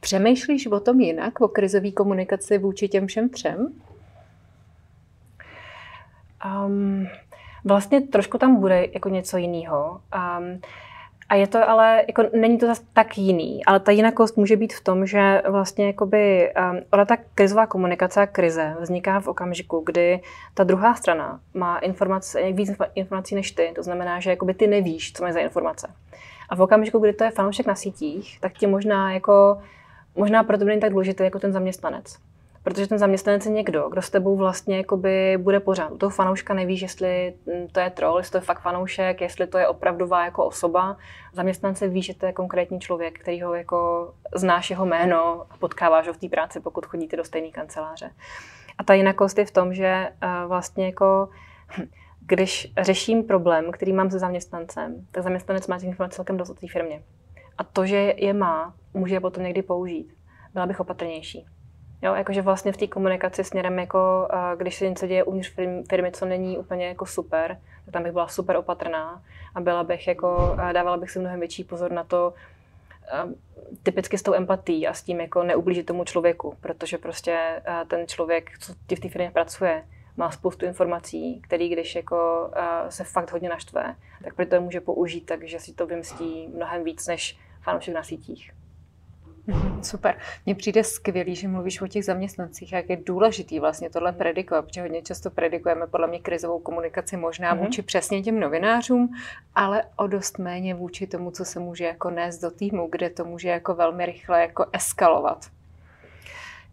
Přemýšlíš 0.00 0.66
o 0.66 0.80
tom 0.80 1.00
jinak, 1.00 1.40
o 1.40 1.48
krizové 1.48 1.90
komunikaci 1.90 2.58
vůči 2.58 2.88
těm 2.88 3.06
všem 3.06 3.28
třem? 3.28 3.74
Um, 6.66 7.06
Vlastně 7.64 8.00
trošku 8.00 8.38
tam 8.38 8.60
bude 8.60 8.86
jako 8.92 9.08
něco 9.08 9.36
jiného. 9.36 10.00
Um, 10.38 10.60
a 11.28 11.34
je 11.34 11.46
to 11.46 11.68
ale, 11.68 12.04
jako 12.06 12.22
není 12.36 12.58
to 12.58 12.66
zase 12.66 12.82
tak 12.92 13.18
jiný, 13.18 13.64
ale 13.64 13.80
ta 13.80 13.92
jinakost 13.92 14.36
může 14.36 14.56
být 14.56 14.72
v 14.72 14.84
tom, 14.84 15.06
že 15.06 15.42
vlastně 15.48 15.86
jakoby, 15.86 16.52
um, 16.70 16.80
ona 16.92 17.04
ta 17.04 17.16
krizová 17.34 17.66
komunikace 17.66 18.20
a 18.20 18.26
krize 18.26 18.76
vzniká 18.80 19.20
v 19.20 19.28
okamžiku, 19.28 19.82
kdy 19.86 20.20
ta 20.54 20.64
druhá 20.64 20.94
strana 20.94 21.40
má 21.54 21.78
informace, 21.78 22.52
víc 22.52 22.70
informací 22.94 23.34
než 23.34 23.50
ty, 23.50 23.72
to 23.74 23.82
znamená, 23.82 24.20
že 24.20 24.30
jakoby 24.30 24.54
ty 24.54 24.66
nevíš, 24.66 25.12
co 25.12 25.22
máš 25.22 25.32
za 25.32 25.40
informace. 25.40 25.88
A 26.48 26.56
v 26.56 26.60
okamžiku, 26.60 26.98
kdy 26.98 27.12
to 27.12 27.24
je 27.24 27.30
fanoušek 27.30 27.66
na 27.66 27.74
sítích, 27.74 28.40
tak 28.40 28.52
ti 28.52 28.66
možná 28.66 29.12
jako, 29.12 29.58
možná 30.16 30.42
proto 30.42 30.64
není 30.64 30.80
tak 30.80 30.90
důležitý 30.90 31.24
jako 31.24 31.38
ten 31.38 31.52
zaměstnanec 31.52 32.16
protože 32.62 32.86
ten 32.86 32.98
zaměstnanec 32.98 33.46
je 33.46 33.52
někdo, 33.52 33.88
kdo 33.88 34.02
s 34.02 34.10
tebou 34.10 34.36
vlastně 34.36 34.76
jakoby 34.76 35.38
bude 35.38 35.60
pořád. 35.60 35.92
U 35.92 35.98
toho 35.98 36.10
fanouška 36.10 36.54
nevíš, 36.54 36.82
jestli 36.82 37.34
to 37.72 37.80
je 37.80 37.90
troll, 37.90 38.18
jestli 38.18 38.30
to 38.32 38.36
je 38.36 38.40
fakt 38.40 38.60
fanoušek, 38.60 39.20
jestli 39.20 39.46
to 39.46 39.58
je 39.58 39.68
opravdová 39.68 40.24
jako 40.24 40.46
osoba. 40.46 40.96
Zaměstnance 41.32 41.88
ví, 41.88 42.02
že 42.02 42.14
to 42.14 42.26
je 42.26 42.32
konkrétní 42.32 42.80
člověk, 42.80 43.20
který 43.20 43.42
ho 43.42 43.54
jako 43.54 44.10
znáš 44.34 44.70
jeho 44.70 44.86
jméno 44.86 45.46
a 45.50 45.56
potkáváš 45.56 46.06
ho 46.06 46.12
v 46.12 46.18
té 46.18 46.28
práci, 46.28 46.60
pokud 46.60 46.86
chodíte 46.86 47.16
do 47.16 47.24
stejné 47.24 47.50
kanceláře. 47.50 48.10
A 48.78 48.84
ta 48.84 48.94
jinakost 48.94 49.38
je 49.38 49.44
v 49.44 49.50
tom, 49.50 49.74
že 49.74 50.08
vlastně 50.46 50.86
jako 50.86 51.28
když 52.26 52.72
řeším 52.80 53.24
problém, 53.24 53.72
který 53.72 53.92
mám 53.92 54.10
se 54.10 54.18
zaměstnancem, 54.18 55.06
tak 55.10 55.22
zaměstnanec 55.22 55.66
má 55.66 55.78
těch 55.78 55.88
informací 55.88 56.16
celkem 56.16 56.36
dost 56.36 56.50
o 56.50 56.54
té 56.54 56.66
firmě. 56.68 57.02
A 57.58 57.64
to, 57.64 57.86
že 57.86 58.14
je 58.16 58.32
má, 58.32 58.74
může 58.94 59.14
je 59.14 59.20
potom 59.20 59.42
někdy 59.42 59.62
použít. 59.62 60.14
Byla 60.52 60.66
bych 60.66 60.80
opatrnější. 60.80 61.46
Jo, 62.02 62.14
jakože 62.14 62.42
vlastně 62.42 62.72
v 62.72 62.76
té 62.76 62.86
komunikaci 62.86 63.44
směrem, 63.44 63.78
jako 63.78 64.28
když 64.56 64.76
se 64.76 64.88
něco 64.88 65.06
děje 65.06 65.24
uvnitř 65.24 65.52
firmy, 65.88 66.12
co 66.12 66.26
není 66.26 66.58
úplně 66.58 66.86
jako 66.86 67.06
super, 67.06 67.60
tak 67.84 67.92
tam 67.92 68.02
bych 68.02 68.12
byla 68.12 68.28
super 68.28 68.56
opatrná 68.56 69.22
a 69.54 69.60
byla 69.60 69.84
bych 69.84 70.08
jako, 70.08 70.56
dávala 70.72 70.96
bych 70.96 71.10
si 71.10 71.18
mnohem 71.18 71.40
větší 71.40 71.64
pozor 71.64 71.92
na 71.92 72.04
to, 72.04 72.34
typicky 73.82 74.18
s 74.18 74.22
tou 74.22 74.34
empatí 74.34 74.86
a 74.86 74.94
s 74.94 75.02
tím 75.02 75.20
jako 75.20 75.42
neublížit 75.42 75.86
tomu 75.86 76.04
člověku, 76.04 76.56
protože 76.60 76.98
prostě 76.98 77.62
ten 77.88 78.06
člověk, 78.06 78.50
co 78.58 78.74
ti 78.86 78.96
v 78.96 79.00
té 79.00 79.08
firmě 79.08 79.30
pracuje, 79.30 79.84
má 80.16 80.30
spoustu 80.30 80.66
informací, 80.66 81.40
který 81.40 81.68
když 81.68 81.94
jako 81.94 82.50
se 82.88 83.04
fakt 83.04 83.32
hodně 83.32 83.48
naštve, 83.48 83.96
tak 84.24 84.34
proto 84.34 84.54
je 84.54 84.60
může 84.60 84.80
použít, 84.80 85.26
takže 85.26 85.60
si 85.60 85.72
to 85.72 85.86
vymstí 85.86 86.48
mnohem 86.54 86.84
víc 86.84 87.06
než 87.06 87.38
fanoušek 87.60 87.94
na 87.94 88.02
sítích. 88.02 88.52
Mhm, 89.46 89.82
super. 89.82 90.18
Mně 90.46 90.54
přijde 90.54 90.84
skvělý, 90.84 91.34
že 91.34 91.48
mluvíš 91.48 91.80
o 91.80 91.86
těch 91.86 92.04
zaměstnancích, 92.04 92.72
jak 92.72 92.88
je 92.90 92.96
důležitý 92.96 93.60
vlastně 93.60 93.90
tohle 93.90 94.12
predikovat, 94.12 94.64
protože 94.64 94.82
hodně 94.82 95.02
často 95.02 95.30
predikujeme 95.30 95.86
podle 95.86 96.06
mě 96.06 96.18
krizovou 96.18 96.58
komunikaci 96.58 97.16
možná 97.16 97.54
mm-hmm. 97.54 97.58
vůči 97.58 97.82
přesně 97.82 98.22
těm 98.22 98.40
novinářům, 98.40 99.14
ale 99.54 99.84
o 99.96 100.06
dost 100.06 100.38
méně 100.38 100.74
vůči 100.74 101.06
tomu, 101.06 101.30
co 101.30 101.44
se 101.44 101.60
může 101.60 101.84
jako 101.84 102.10
nést 102.10 102.38
do 102.38 102.50
týmu, 102.50 102.88
kde 102.92 103.10
to 103.10 103.24
může 103.24 103.48
jako 103.48 103.74
velmi 103.74 104.06
rychle 104.06 104.40
jako 104.40 104.66
eskalovat. 104.72 105.46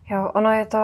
Jo, 0.09 0.31
ono 0.33 0.51
je 0.51 0.65
to, 0.65 0.77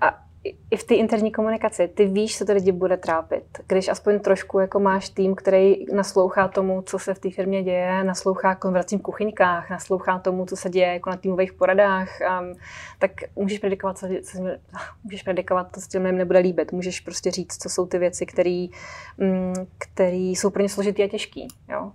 a 0.00 0.27
i 0.44 0.76
v 0.76 0.84
té 0.84 0.94
interní 0.94 1.32
komunikaci, 1.32 1.88
ty 1.88 2.06
víš, 2.06 2.38
co 2.38 2.44
to 2.44 2.52
lidi 2.52 2.72
bude 2.72 2.96
trápit. 2.96 3.44
Když 3.66 3.88
aspoň 3.88 4.20
trošku 4.20 4.58
jako 4.58 4.80
máš 4.80 5.08
tým, 5.08 5.34
který 5.34 5.94
naslouchá 5.94 6.48
tomu, 6.48 6.82
co 6.82 6.98
se 6.98 7.14
v 7.14 7.18
té 7.18 7.30
firmě 7.30 7.62
děje, 7.62 8.04
naslouchá 8.04 8.54
konveracím 8.54 8.98
v 8.98 9.02
kuchyňkách, 9.02 9.70
naslouchá 9.70 10.18
tomu, 10.18 10.46
co 10.46 10.56
se 10.56 10.70
děje 10.70 10.92
jako 10.92 11.10
na 11.10 11.16
týmových 11.16 11.52
poradách, 11.52 12.08
um, 12.20 12.54
tak 12.98 13.10
můžeš 13.36 13.58
predikovat, 13.58 13.98
co, 13.98 14.06
co, 14.22 14.38
můžeš 15.04 15.22
predikovat, 15.22 15.68
co 15.74 15.80
s 15.80 15.88
tím 15.88 16.02
nebude 16.02 16.38
líbit. 16.38 16.72
Můžeš 16.72 17.00
prostě 17.00 17.30
říct, 17.30 17.62
co 17.62 17.68
jsou 17.68 17.86
ty 17.86 17.98
věci, 17.98 18.26
které 18.26 18.66
um, 19.16 19.52
jsou 20.10 20.50
pro 20.50 20.62
ně 20.62 20.68
složitý 20.68 21.02
a 21.02 21.08
těžký. 21.08 21.48
Jo? 21.68 21.92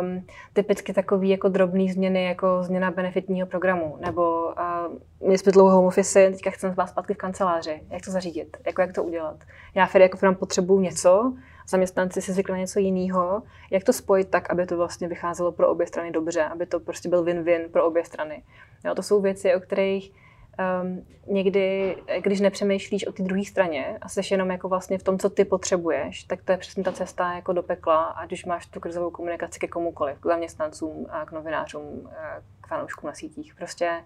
Um, 0.00 0.26
typicky 0.52 0.92
takový 0.92 1.28
jako 1.28 1.48
drobný 1.48 1.92
změny, 1.92 2.24
jako 2.24 2.62
změna 2.62 2.90
benefitního 2.90 3.46
programu, 3.46 3.96
nebo 4.00 4.46
uh, 5.22 5.28
my 5.28 5.38
jsme 5.38 5.52
dlouho 5.52 5.70
home 5.70 5.86
office, 5.86 6.30
teďka 6.30 6.50
chceme 6.50 6.74
vás 6.74 6.90
zpátky 6.90 7.14
v 7.14 7.16
kanceláři. 7.16 7.82
Jak 7.90 8.04
to 8.04 8.10
zařídit? 8.10 8.56
Jako 8.66 8.80
jak 8.80 8.92
to 8.92 9.04
udělat? 9.04 9.36
Já 9.74 9.86
Fede 9.86 10.04
jako 10.04 10.16
firma 10.16 10.34
potřebuju 10.34 10.80
něco, 10.80 11.32
zaměstnanci 11.68 12.22
si 12.22 12.32
zvykli 12.32 12.52
na 12.52 12.58
něco 12.58 12.78
jiného. 12.78 13.42
Jak 13.70 13.84
to 13.84 13.92
spojit 13.92 14.28
tak, 14.28 14.50
aby 14.50 14.66
to 14.66 14.76
vlastně 14.76 15.08
vycházelo 15.08 15.52
pro 15.52 15.68
obě 15.68 15.86
strany 15.86 16.10
dobře, 16.10 16.44
aby 16.44 16.66
to 16.66 16.80
prostě 16.80 17.08
byl 17.08 17.24
win-win 17.24 17.68
pro 17.68 17.84
obě 17.84 18.04
strany. 18.04 18.42
Jo, 18.84 18.94
to 18.94 19.02
jsou 19.02 19.20
věci, 19.20 19.54
o 19.54 19.60
kterých 19.60 20.12
um, 20.82 21.06
někdy, 21.26 21.96
když 22.20 22.40
nepřemýšlíš 22.40 23.06
o 23.06 23.12
té 23.12 23.22
druhé 23.22 23.44
straně 23.44 23.98
a 24.00 24.08
jsi 24.08 24.20
jenom 24.30 24.50
jako 24.50 24.68
vlastně 24.68 24.98
v 24.98 25.02
tom, 25.02 25.18
co 25.18 25.30
ty 25.30 25.44
potřebuješ, 25.44 26.24
tak 26.24 26.42
to 26.42 26.52
je 26.52 26.58
přesně 26.58 26.84
ta 26.84 26.92
cesta 26.92 27.34
jako 27.34 27.52
do 27.52 27.62
pekla, 27.62 28.04
ať 28.04 28.32
už 28.32 28.44
máš 28.44 28.66
tu 28.66 28.80
krizovou 28.80 29.10
komunikaci 29.10 29.58
ke 29.58 29.68
komukoliv, 29.68 30.18
k 30.18 30.26
zaměstnancům, 30.26 31.06
a 31.10 31.26
k 31.26 31.32
novinářům, 31.32 32.10
k 32.60 32.66
fanouškům 32.66 33.06
na 33.06 33.14
sítích. 33.14 33.54
Prostě 33.54 34.04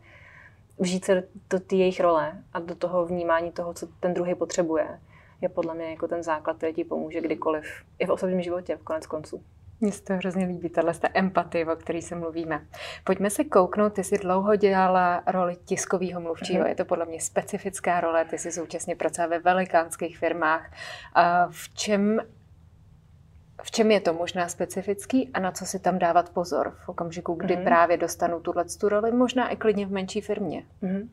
vžít 0.79 1.05
se 1.05 1.29
do 1.51 1.61
té 1.61 1.77
jejich 1.77 2.01
role 2.01 2.33
a 2.53 2.61
do 2.61 2.75
toho 2.75 3.07
vnímání 3.07 3.53
toho, 3.53 3.75
co 3.75 3.87
ten 4.01 4.15
druhý 4.15 4.35
potřebuje, 4.35 5.01
je 5.41 5.49
podle 5.49 5.75
mě 5.75 5.91
jako 5.91 6.09
ten 6.09 6.23
základ, 6.23 6.57
který 6.57 6.75
ti 6.75 6.85
pomůže 6.85 7.21
kdykoliv, 7.21 7.65
i 7.99 8.07
v 8.07 8.11
osobním 8.11 8.43
životě, 8.43 8.77
v 8.77 8.83
konec 8.83 9.07
konců. 9.07 9.43
Mně 9.81 9.93
se 9.93 10.03
to 10.03 10.13
hrozně 10.13 10.47
líbí, 10.47 10.69
tahle 10.69 10.95
ta 10.95 11.09
empatie, 11.15 11.67
o 11.67 11.77
které 11.77 12.03
se 12.03 12.15
mluvíme. 12.15 12.67
Pojďme 13.05 13.31
se 13.31 13.45
kouknout, 13.45 13.93
ty 13.93 14.05
jsi 14.05 14.19
dlouho 14.19 14.57
dělala 14.57 15.23
roli 15.27 15.57
tiskového 15.65 16.21
mluvčího, 16.21 16.65
mm-hmm. 16.65 16.69
je 16.69 16.75
to 16.75 16.85
podle 16.85 17.05
mě 17.07 17.21
specifická 17.21 18.01
role, 18.01 18.25
ty 18.25 18.39
jsi 18.39 18.53
současně 18.53 18.97
pracovala 18.97 19.31
ve 19.31 19.39
velikánských 19.39 20.19
firmách. 20.19 20.71
V 21.51 21.75
čem 21.75 22.21
v 23.63 23.71
čem 23.71 23.91
je 23.91 24.01
to 24.01 24.13
možná 24.13 24.49
specifický 24.49 25.31
a 25.35 25.41
na 25.41 25.53
co 25.53 25.67
si 25.67 25.79
tam 25.79 25.99
dávat 25.99 26.31
pozor 26.31 26.75
v 26.85 26.89
okamžiku, 26.89 27.35
kdy 27.35 27.57
mm. 27.57 27.65
právě 27.65 27.97
dostanu 27.97 28.41
tuhle 28.41 28.65
tu 28.81 28.89
roli, 28.89 29.13
možná 29.13 29.49
i 29.49 29.57
klidně 29.57 29.87
v 29.87 29.93
menší 29.93 30.21
firmě? 30.21 30.63
Mm. 30.83 31.11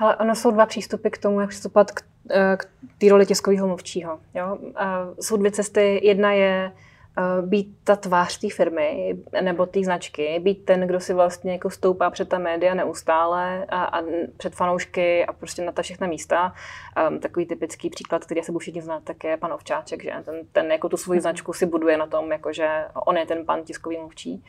Ale 0.00 0.16
ono 0.16 0.34
jsou 0.34 0.50
dva 0.50 0.66
přístupy 0.66 1.08
k 1.08 1.18
tomu, 1.18 1.40
jak 1.40 1.50
přistupovat 1.50 1.90
k, 1.90 2.02
eh, 2.30 2.56
k 2.56 2.66
té 2.98 3.08
roli 3.08 3.26
tiskového 3.26 3.66
mluvčího. 3.66 4.20
Jo? 4.34 4.58
jsou 5.20 5.36
dvě 5.36 5.50
cesty. 5.50 6.00
Jedna 6.02 6.32
je 6.32 6.72
být 7.42 7.76
ta 7.84 7.96
tvář 7.96 8.38
té 8.38 8.48
firmy 8.50 9.16
nebo 9.42 9.66
té 9.66 9.84
značky, 9.84 10.40
být 10.42 10.64
ten, 10.64 10.86
kdo 10.86 11.00
si 11.00 11.14
vlastně 11.14 11.52
jako 11.52 11.70
stoupá 11.70 12.10
před 12.10 12.28
ta 12.28 12.38
média 12.38 12.74
neustále 12.74 13.66
a, 13.68 13.84
a 13.84 14.02
před 14.36 14.54
fanoušky 14.54 15.26
a 15.26 15.32
prostě 15.32 15.62
na 15.62 15.72
ta 15.72 15.82
všechna 15.82 16.06
místa. 16.06 16.54
Um, 17.08 17.18
takový 17.18 17.46
typický 17.46 17.90
příklad, 17.90 18.24
který 18.24 18.42
se 18.42 18.52
všichni 18.58 18.82
znát, 18.82 19.02
tak 19.04 19.24
je 19.24 19.36
pan 19.36 19.52
Ovčáček, 19.52 20.02
že 20.04 20.12
ten, 20.24 20.34
ten 20.52 20.72
jako 20.72 20.88
tu 20.88 20.96
svoji 20.96 21.16
mhm. 21.16 21.22
značku 21.22 21.52
si 21.52 21.66
buduje 21.66 21.96
na 21.96 22.06
tom, 22.06 22.32
jako 22.32 22.52
že 22.52 22.84
on 22.94 23.16
je 23.16 23.26
ten 23.26 23.46
pan 23.46 23.62
tiskový 23.62 23.98
mluvčí. 23.98 24.44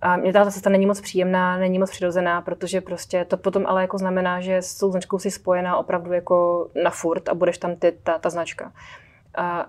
A 0.00 0.16
mě 0.16 0.32
ta 0.32 0.50
cesta 0.50 0.70
není 0.70 0.86
moc 0.86 1.00
příjemná, 1.00 1.58
není 1.58 1.78
moc 1.78 1.90
přirozená, 1.90 2.40
protože 2.40 2.80
prostě 2.80 3.24
to 3.24 3.36
potom 3.36 3.66
ale 3.66 3.82
jako 3.82 3.98
znamená, 3.98 4.40
že 4.40 4.56
s 4.56 4.78
tou 4.78 4.90
značkou 4.90 5.18
si 5.18 5.30
spojená 5.30 5.76
opravdu 5.76 6.12
jako 6.12 6.68
na 6.82 6.90
furt 6.90 7.28
a 7.28 7.34
budeš 7.34 7.58
tam 7.58 7.76
ty, 7.76 7.92
ta, 8.02 8.18
ta 8.18 8.30
značka. 8.30 8.72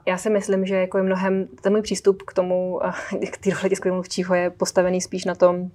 Já 0.05 0.17
si 0.17 0.29
myslím, 0.29 0.65
že 0.65 0.75
jako 0.75 0.97
je 0.97 1.03
mnohem, 1.03 1.47
ten 1.61 1.73
můj 1.73 1.81
přístup 1.81 2.23
k 2.23 2.33
tomu, 2.33 2.79
k 3.31 3.37
té 3.37 3.49
roli 3.49 3.69
tiskového 3.69 3.95
mluvčího 3.95 4.35
je 4.35 4.49
postavený 4.49 5.01
spíš 5.01 5.25
na 5.25 5.35
tom, 5.35 5.71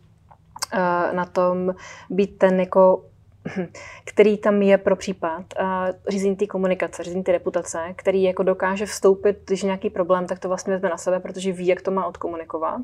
na 1.12 1.24
tom 1.24 1.74
být 2.10 2.38
ten 2.38 2.60
jako 2.60 3.04
který 4.04 4.38
tam 4.38 4.62
je 4.62 4.78
pro 4.78 4.96
případ 4.96 5.44
řízení 6.08 6.36
té 6.36 6.46
komunikace, 6.46 7.02
řízení 7.02 7.24
té 7.24 7.32
reputace, 7.32 7.78
který 7.96 8.22
jako 8.22 8.42
dokáže 8.42 8.86
vstoupit, 8.86 9.38
když 9.46 9.62
nějaký 9.62 9.90
problém, 9.90 10.26
tak 10.26 10.38
to 10.38 10.48
vlastně 10.48 10.72
vezme 10.72 10.88
na 10.88 10.96
sebe, 10.96 11.20
protože 11.20 11.52
ví, 11.52 11.66
jak 11.66 11.82
to 11.82 11.90
má 11.90 12.06
odkomunikovat, 12.06 12.82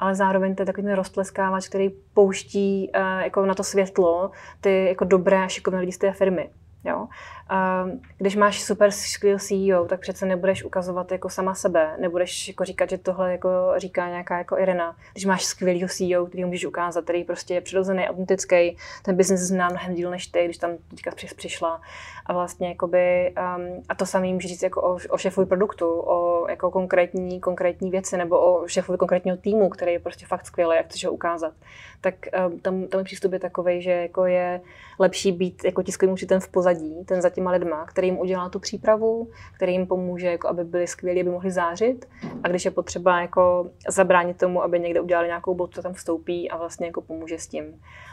ale 0.00 0.14
zároveň 0.14 0.54
to 0.54 0.62
je 0.62 0.66
takový 0.66 0.86
ten 0.86 0.96
roztleskávač, 0.96 1.68
který 1.68 1.90
pouští 2.14 2.90
jako 3.22 3.46
na 3.46 3.54
to 3.54 3.64
světlo 3.64 4.30
ty 4.60 4.86
jako 4.86 5.04
dobré 5.04 5.44
a 5.44 5.48
šikovné 5.48 5.80
lidi 5.80 5.92
z 5.92 5.98
té 5.98 6.12
firmy. 6.12 6.50
Jo? 6.84 7.08
A 7.48 7.86
když 8.18 8.36
máš 8.36 8.62
super 8.62 8.90
skvělý 8.90 9.38
CEO, 9.38 9.84
tak 9.84 10.00
přece 10.00 10.26
nebudeš 10.26 10.64
ukazovat 10.64 11.12
jako 11.12 11.28
sama 11.28 11.54
sebe, 11.54 11.96
nebudeš 11.98 12.48
jako 12.48 12.64
říkat, 12.64 12.90
že 12.90 12.98
tohle 12.98 13.32
jako 13.32 13.48
říká 13.76 14.08
nějaká 14.08 14.38
jako 14.38 14.58
Irena. 14.58 14.96
Když 15.12 15.24
máš 15.24 15.44
skvělý 15.44 15.88
CEO, 15.88 16.26
který 16.26 16.44
můžeš 16.44 16.64
ukázat, 16.64 17.04
který 17.04 17.24
prostě 17.24 17.54
je 17.54 17.60
přirozený, 17.60 18.08
autentický, 18.08 18.76
ten 19.02 19.16
biznis 19.16 19.40
zná 19.40 19.68
mnohem 19.68 19.94
díl 19.94 20.10
než 20.10 20.26
ty, 20.26 20.44
když 20.44 20.58
tam 20.58 20.70
teďka 20.90 21.10
přišla. 21.36 21.80
A 22.26 22.32
vlastně 22.32 22.68
jakoby, 22.68 23.34
um, 23.56 23.82
a 23.88 23.94
to 23.94 24.06
samé 24.06 24.26
můžeš 24.26 24.50
říct 24.50 24.62
jako 24.62 24.82
o, 24.82 24.98
o 25.10 25.18
šéfovi 25.18 25.46
produktu, 25.46 25.86
o 25.86 26.46
jako 26.48 26.70
konkrétní, 26.70 27.40
konkrétní 27.40 27.90
věci, 27.90 28.16
nebo 28.16 28.38
o 28.40 28.68
šéfovi 28.68 28.98
konkrétního 28.98 29.36
týmu, 29.36 29.68
který 29.68 29.92
je 29.92 29.98
prostě 29.98 30.26
fakt 30.26 30.46
skvělý, 30.46 30.76
jak 30.76 30.86
chceš 30.86 31.04
ho 31.04 31.12
ukázat. 31.12 31.52
Tak 32.00 32.14
um, 32.46 32.60
tam, 32.60 32.86
tam 32.86 33.04
přístup 33.04 33.32
je 33.32 33.38
takový, 33.38 33.82
že 33.82 33.90
jako 33.90 34.26
je 34.26 34.60
lepší 34.98 35.32
být 35.32 35.64
jako 35.64 35.82
tiskovým 35.82 36.12
učitem 36.12 36.40
v 36.40 36.48
pozadí, 36.48 37.04
ten 37.04 37.22
za 37.22 37.30
těma 37.32 37.50
lidma, 37.50 37.84
který 37.86 38.08
jim 38.08 38.18
udělá 38.18 38.48
tu 38.48 38.58
přípravu, 38.58 39.30
který 39.54 39.72
jim 39.72 39.86
pomůže, 39.86 40.26
jako 40.26 40.48
aby 40.48 40.64
byli 40.64 40.86
skvělí, 40.86 41.20
aby 41.20 41.30
mohli 41.30 41.50
zářit. 41.50 42.08
A 42.42 42.48
když 42.48 42.64
je 42.64 42.70
potřeba 42.70 43.20
jako 43.20 43.70
zabránit 43.88 44.36
tomu, 44.36 44.62
aby 44.62 44.80
někde 44.80 45.00
udělali 45.00 45.26
nějakou 45.26 45.54
botu, 45.54 45.72
co 45.72 45.82
tam 45.82 45.92
vstoupí 45.92 46.50
a 46.50 46.56
vlastně 46.56 46.86
jako 46.86 47.00
pomůže 47.00 47.38
s 47.38 47.46
tím. 47.46 47.64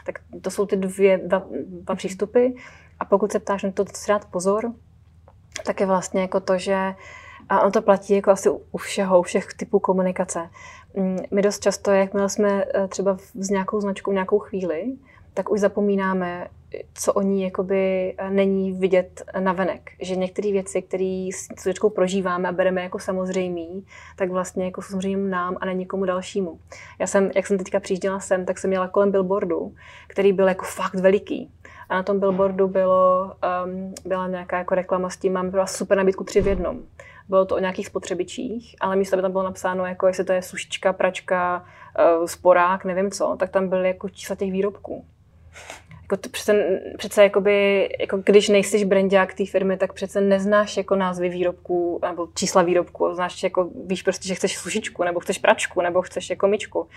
Tak 0.06 0.18
to 0.40 0.50
jsou 0.50 0.66
ty 0.66 0.76
dvě, 0.76 1.18
dva, 1.18 1.46
dva 1.66 1.94
přístupy. 1.94 2.46
A 3.00 3.04
pokud 3.04 3.32
se 3.32 3.40
ptáš 3.40 3.62
na 3.62 3.70
to, 3.70 3.84
co 3.84 3.92
si 3.94 4.08
dát 4.08 4.24
pozor, 4.24 4.72
tak 5.66 5.80
je 5.80 5.86
vlastně 5.86 6.20
jako 6.20 6.40
to, 6.40 6.58
že 6.58 6.94
a 7.48 7.60
on 7.60 7.72
to 7.72 7.82
platí 7.82 8.14
jako 8.14 8.30
asi 8.30 8.50
u 8.50 8.78
všeho, 8.78 9.20
u 9.20 9.22
všech 9.22 9.46
typů 9.54 9.78
komunikace. 9.78 10.50
Mm, 10.96 11.18
my 11.30 11.42
dost 11.42 11.62
často, 11.62 11.90
jakmile 11.90 12.28
jsme 12.28 12.64
eh, 12.74 12.88
třeba 12.88 13.16
s 13.34 13.50
nějakou 13.50 13.80
značkou 13.80 14.12
nějakou 14.12 14.38
chvíli, 14.38 14.84
tak 15.34 15.50
už 15.50 15.60
zapomínáme, 15.60 16.48
co 16.94 17.12
o 17.12 17.22
ní 17.22 17.42
jakoby 17.42 18.14
eh, 18.18 18.30
není 18.30 18.72
vidět 18.72 19.22
na 19.38 19.52
venek. 19.52 19.90
Že 20.00 20.16
některé 20.16 20.52
věci, 20.52 20.82
které 20.82 21.28
s 21.34 21.62
značkou 21.62 21.90
prožíváme 21.90 22.48
a 22.48 22.52
bereme 22.52 22.82
jako 22.82 22.98
samozřejmý, 22.98 23.86
tak 24.16 24.30
vlastně 24.30 24.64
jako 24.64 24.82
samozřejmě 24.82 25.28
nám 25.28 25.56
a 25.60 25.66
ne 25.66 25.74
nikomu 25.74 26.04
dalšímu. 26.04 26.58
Já 26.98 27.06
jsem, 27.06 27.30
jak 27.34 27.46
jsem 27.46 27.58
teďka 27.58 27.80
přijížděla 27.80 28.20
sem, 28.20 28.44
tak 28.44 28.58
jsem 28.58 28.70
měla 28.70 28.88
kolem 28.88 29.10
billboardu, 29.10 29.74
který 30.06 30.32
byl 30.32 30.48
jako 30.48 30.64
fakt 30.64 30.94
veliký. 30.94 31.50
A 31.88 31.94
na 31.94 32.02
tom 32.02 32.20
billboardu 32.20 32.68
bylo, 32.68 33.34
um, 33.64 33.94
byla 34.04 34.28
nějaká 34.28 34.58
jako 34.58 34.74
reklama 34.74 35.10
s 35.10 35.16
tím, 35.16 35.32
mám 35.32 35.50
byla 35.50 35.66
super 35.66 35.98
nabídku 35.98 36.24
tři 36.24 36.40
v 36.40 36.46
jednom. 36.46 36.80
Bylo 37.28 37.44
to 37.44 37.56
o 37.56 37.58
nějakých 37.58 37.86
spotřebičích, 37.86 38.76
ale 38.80 38.96
místo, 38.96 39.16
aby 39.16 39.22
tam 39.22 39.32
bylo 39.32 39.44
napsáno, 39.44 39.86
jako 39.86 40.06
jestli 40.06 40.24
to 40.24 40.32
je 40.32 40.42
sušička, 40.42 40.92
pračka, 40.92 41.64
uh, 42.18 42.26
sporák, 42.26 42.84
nevím 42.84 43.10
co, 43.10 43.36
tak 43.38 43.50
tam 43.50 43.68
byly 43.68 43.88
jako 43.88 44.08
čísla 44.08 44.36
těch 44.36 44.52
výrobků 44.52 45.04
jako 46.10 46.22
to 46.22 46.28
přece, 46.28 46.80
přece 46.96 47.22
jakoby, 47.22 47.88
jako 48.00 48.16
když 48.16 48.48
nejsiš 48.48 48.84
brandák 48.84 49.34
té 49.34 49.46
firmy, 49.46 49.76
tak 49.76 49.92
přece 49.92 50.20
neznáš 50.20 50.76
jako 50.76 50.96
názvy 50.96 51.28
výrobků 51.28 52.00
nebo 52.02 52.28
čísla 52.34 52.62
výrobků, 52.62 53.14
znáš 53.14 53.42
jako, 53.42 53.70
víš 53.86 54.02
prostě, 54.02 54.28
že 54.28 54.34
chceš 54.34 54.58
sušičku, 54.58 55.04
nebo 55.04 55.20
chceš 55.20 55.38
pračku, 55.38 55.80
nebo 55.80 56.02
chceš 56.02 56.30
jako 56.30 56.48
myčku. 56.48 56.88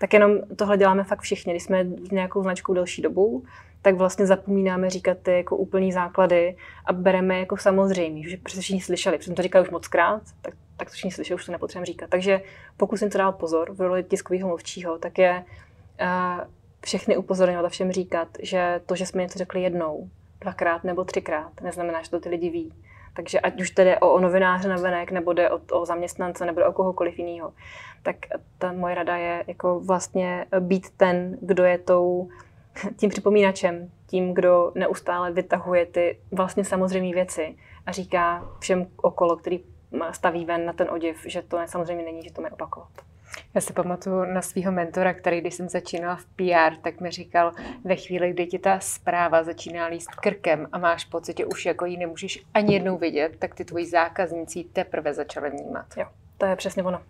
Tak 0.00 0.12
jenom 0.12 0.38
tohle 0.56 0.78
děláme 0.78 1.04
fakt 1.04 1.20
všichni. 1.20 1.52
Když 1.52 1.62
jsme 1.62 1.84
nějakou 2.12 2.42
značkou 2.42 2.74
delší 2.74 3.02
dobu, 3.02 3.44
tak 3.82 3.94
vlastně 3.94 4.26
zapomínáme 4.26 4.90
říkat 4.90 5.18
ty 5.22 5.32
jako 5.32 5.56
úplný 5.56 5.92
základy 5.92 6.56
a 6.86 6.92
bereme 6.92 7.38
jako 7.38 7.56
samozřejmý, 7.56 8.30
že 8.30 8.36
přece 8.36 8.60
všichni 8.60 8.80
slyšeli, 8.80 9.18
protože 9.18 9.32
to 9.32 9.42
říkali 9.42 9.64
už 9.64 9.70
moc 9.70 9.88
krát, 9.88 10.22
tak, 10.42 10.54
tak 10.76 10.88
to 10.88 10.92
všichni 10.92 11.10
slyšeli, 11.10 11.34
už 11.34 11.46
to 11.46 11.52
nepotřebujeme 11.52 11.86
říkat. 11.86 12.10
Takže 12.10 12.40
pokud 12.76 13.00
to 13.00 13.18
dát 13.18 13.32
pozor 13.32 13.72
v 13.72 13.80
roli 13.80 14.04
tiskového 14.04 14.48
mluvčího, 14.48 14.98
tak 14.98 15.18
je 15.18 15.44
uh, 16.00 16.44
všechny 16.84 17.16
upozorňovat 17.16 17.64
a 17.64 17.68
všem 17.68 17.92
říkat, 17.92 18.28
že 18.42 18.80
to, 18.86 18.94
že 18.94 19.06
jsme 19.06 19.22
něco 19.22 19.38
řekli 19.38 19.62
jednou, 19.62 20.08
dvakrát 20.40 20.84
nebo 20.84 21.04
třikrát, 21.04 21.60
neznamená, 21.60 22.02
že 22.02 22.10
to 22.10 22.20
ty 22.20 22.28
lidi 22.28 22.50
ví. 22.50 22.72
Takže 23.14 23.40
ať 23.40 23.60
už 23.60 23.70
tedy 23.70 23.96
o, 23.98 24.12
o 24.12 24.20
novináře 24.20 24.68
na 24.68 24.76
venek, 24.76 25.10
nebo 25.10 25.32
jde 25.32 25.50
o, 25.50 25.60
o 25.72 25.86
zaměstnance, 25.86 26.46
nebo 26.46 26.64
o 26.64 26.72
kohokoliv 26.72 27.18
jiného, 27.18 27.52
tak 28.02 28.16
ta 28.58 28.72
moje 28.72 28.94
rada 28.94 29.16
je 29.16 29.44
jako 29.46 29.80
vlastně 29.80 30.46
být 30.60 30.90
ten, 30.96 31.38
kdo 31.40 31.64
je 31.64 31.78
tou, 31.78 32.28
tím 32.96 33.10
připomínačem, 33.10 33.90
tím, 34.06 34.34
kdo 34.34 34.72
neustále 34.74 35.32
vytahuje 35.32 35.86
ty 35.86 36.18
vlastně 36.32 36.64
samozřejmé 36.64 37.12
věci 37.14 37.56
a 37.86 37.92
říká 37.92 38.48
všem 38.58 38.86
okolo, 38.96 39.36
který 39.36 39.60
staví 40.10 40.44
ven 40.44 40.66
na 40.66 40.72
ten 40.72 40.90
oděv, 40.90 41.16
že 41.26 41.42
to 41.42 41.58
samozřejmě 41.66 42.04
není, 42.04 42.22
že 42.22 42.32
to 42.32 42.42
má 42.42 42.48
opakovat. 42.52 43.11
Já 43.54 43.60
si 43.60 43.72
pamatuju 43.72 44.24
na 44.24 44.42
svého 44.42 44.72
mentora, 44.72 45.14
který 45.14 45.40
když 45.40 45.54
jsem 45.54 45.68
začínala 45.68 46.16
v 46.16 46.24
PR, 46.24 46.76
tak 46.82 47.00
mi 47.00 47.10
říkal, 47.10 47.52
ve 47.84 47.96
chvíli, 47.96 48.30
kdy 48.32 48.46
ti 48.46 48.58
ta 48.58 48.80
zpráva 48.80 49.42
začíná 49.42 49.86
líst 49.86 50.10
krkem 50.10 50.68
a 50.72 50.78
máš 50.78 51.04
pocit, 51.04 51.38
že 51.38 51.46
už 51.46 51.66
jako 51.66 51.84
ji 51.84 51.96
nemůžeš 51.96 52.44
ani 52.54 52.74
jednou 52.74 52.98
vidět, 52.98 53.36
tak 53.38 53.54
ty 53.54 53.64
tvoji 53.64 53.86
zákazníci 53.86 54.64
teprve 54.64 55.14
začaly 55.14 55.50
vnímat. 55.50 55.86
Jo, 55.96 56.06
to 56.38 56.46
je 56.46 56.56
přesně 56.56 56.82
ono. 56.82 57.02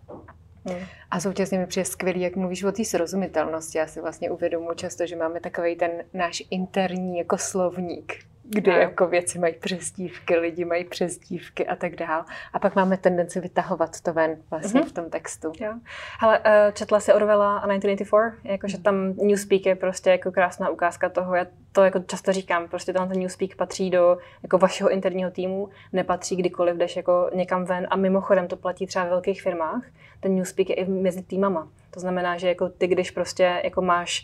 Hmm. 0.65 0.85
A 1.11 1.19
současně 1.19 1.59
mi 1.59 1.67
přijde 1.67 1.85
skvělý, 1.85 2.21
jak 2.21 2.35
mluvíš 2.35 2.63
o 2.63 2.71
té 2.71 2.85
srozumitelnosti. 2.85 3.77
Já 3.77 3.87
si 3.87 4.01
vlastně 4.01 4.31
uvědomuji 4.31 4.75
často, 4.75 5.07
že 5.07 5.15
máme 5.15 5.39
takový 5.39 5.75
ten 5.75 5.91
náš 6.13 6.43
interní 6.49 7.17
jako 7.17 7.37
slovník, 7.37 8.13
kde 8.53 8.71
no. 8.71 8.77
jako 8.77 9.07
věci 9.07 9.39
mají 9.39 9.53
přestívky, 9.53 10.35
lidi 10.35 10.65
mají 10.65 10.85
přestívky 10.85 11.67
a 11.67 11.75
tak 11.75 11.95
dál. 11.95 12.25
A 12.53 12.59
pak 12.59 12.75
máme 12.75 12.97
tendenci 12.97 13.39
vytahovat 13.39 14.01
to 14.01 14.13
ven 14.13 14.37
vlastně 14.51 14.81
mm-hmm. 14.81 14.89
v 14.89 14.91
tom 14.91 15.09
textu. 15.09 15.51
Jo. 15.59 15.73
Hele, 16.19 16.39
uh, 16.39 16.45
četla 16.73 16.99
si 16.99 17.13
Orwella 17.13 17.57
a 17.57 17.67
1984, 17.67 18.51
jakože 18.53 18.77
tam 18.77 19.13
Newspeak 19.13 19.65
je 19.65 19.75
prostě 19.75 20.09
jako 20.09 20.31
krásná 20.31 20.69
ukázka 20.69 21.09
toho, 21.09 21.35
já 21.35 21.45
to 21.73 21.83
jako 21.83 21.99
často 21.99 22.33
říkám, 22.33 22.67
prostě 22.67 22.93
ten 22.93 23.09
Newspeak 23.09 23.55
patří 23.55 23.89
do 23.89 24.17
jako 24.43 24.57
vašeho 24.57 24.89
interního 24.89 25.31
týmu, 25.31 25.69
nepatří 25.93 26.35
kdykoliv 26.35 26.75
jdeš 26.75 26.95
jako 26.95 27.29
někam 27.33 27.65
ven 27.65 27.87
a 27.89 27.95
mimochodem 27.95 28.47
to 28.47 28.55
platí 28.55 28.87
třeba 28.87 29.05
ve 29.05 29.09
velkých 29.09 29.41
firmách, 29.41 29.83
ten 30.19 30.35
Newspeak 30.35 30.69
je 30.69 30.75
i 30.75 30.85
mezi 30.85 31.23
týmama. 31.23 31.67
To 31.91 31.99
znamená, 31.99 32.37
že 32.37 32.47
jako 32.47 32.69
ty, 32.69 32.87
když 32.87 33.11
prostě 33.11 33.61
jako 33.63 33.81
máš 33.81 34.23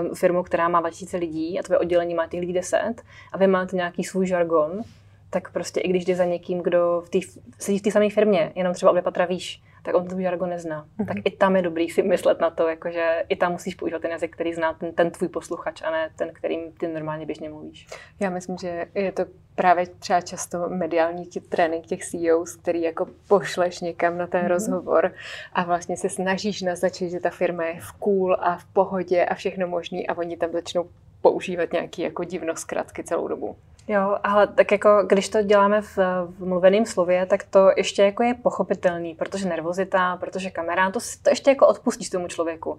um, 0.00 0.14
firmu, 0.14 0.42
která 0.42 0.68
má 0.68 0.80
2000 0.80 1.16
lidí 1.16 1.58
a 1.58 1.62
tvoje 1.62 1.78
oddělení 1.78 2.14
má 2.14 2.26
těch 2.26 2.40
lidí 2.40 2.52
10 2.52 2.94
a 3.32 3.38
vy 3.38 3.46
máte 3.46 3.76
nějaký 3.76 4.04
svůj 4.04 4.26
žargon, 4.26 4.82
tak 5.30 5.52
prostě 5.52 5.80
i 5.80 5.88
když 5.88 6.04
jde 6.04 6.14
za 6.14 6.24
někým, 6.24 6.58
kdo 6.58 7.02
v 7.06 7.10
tý, 7.10 7.20
sedí 7.58 7.78
v 7.78 7.82
té 7.82 7.90
samé 7.90 8.10
firmě, 8.10 8.52
jenom 8.54 8.74
třeba 8.74 8.90
obě 8.90 9.02
patra 9.02 9.24
výš, 9.24 9.62
tak 9.88 9.96
on 9.96 10.08
ten 10.08 10.22
žargon 10.22 10.50
nezná. 10.50 10.84
Mm-hmm. 10.84 11.06
Tak 11.06 11.16
i 11.24 11.30
tam 11.30 11.56
je 11.56 11.62
dobrý 11.62 11.88
si 11.88 12.02
myslet 12.02 12.40
na 12.40 12.50
to, 12.50 12.68
jakože 12.68 13.24
i 13.28 13.36
tam 13.36 13.52
musíš 13.52 13.74
používat 13.74 14.02
ten 14.02 14.10
jazyk, 14.10 14.34
který 14.34 14.54
zná 14.54 14.72
ten, 14.72 14.92
ten 14.92 15.10
tvůj 15.10 15.28
posluchač 15.28 15.82
a 15.82 15.90
ne 15.90 16.10
ten, 16.16 16.32
kterým 16.32 16.72
ty 16.72 16.88
normálně 16.88 17.26
běžně 17.26 17.48
mluvíš. 17.48 17.86
Já 18.20 18.30
myslím, 18.30 18.56
že 18.58 18.86
je 18.94 19.12
to 19.12 19.24
právě 19.54 19.86
třeba 19.86 20.20
často 20.20 20.68
mediální 20.68 21.26
trénink 21.48 21.86
těch 21.86 22.04
CEOs, 22.04 22.56
který 22.56 22.82
jako 22.82 23.06
pošleš 23.28 23.80
někam 23.80 24.18
na 24.18 24.26
ten 24.26 24.44
mm-hmm. 24.44 24.48
rozhovor 24.48 25.12
a 25.52 25.64
vlastně 25.64 25.96
se 25.96 26.08
snažíš 26.08 26.62
naznačit, 26.62 27.10
že 27.10 27.20
ta 27.20 27.30
firma 27.30 27.64
je 27.64 27.80
v 27.80 27.92
cool 27.92 28.36
a 28.40 28.56
v 28.56 28.64
pohodě 28.64 29.24
a 29.24 29.34
všechno 29.34 29.66
možný 29.66 30.08
a 30.08 30.18
oni 30.18 30.36
tam 30.36 30.52
začnou 30.52 30.88
používat 31.22 31.72
nějaký 31.72 32.02
jako 32.02 32.24
divno 32.24 32.56
zkratky 32.56 33.04
celou 33.04 33.28
dobu. 33.28 33.56
Jo, 33.88 34.16
ale 34.24 34.46
tak 34.46 34.72
jako 34.72 35.02
když 35.06 35.28
to 35.28 35.42
děláme 35.42 35.82
v, 35.82 35.96
v 36.38 36.46
mluveném 36.46 36.86
slově, 36.86 37.26
tak 37.26 37.44
to 37.44 37.70
ještě 37.76 38.02
jako 38.02 38.22
je 38.22 38.34
pochopitelný, 38.34 39.14
protože 39.14 39.48
nervozita, 39.48 40.16
protože 40.16 40.50
kamera, 40.50 40.90
to, 40.90 41.00
to 41.22 41.30
ještě 41.30 41.50
jako 41.50 41.66
odpustíš 41.66 42.10
tomu 42.10 42.28
člověku. 42.28 42.78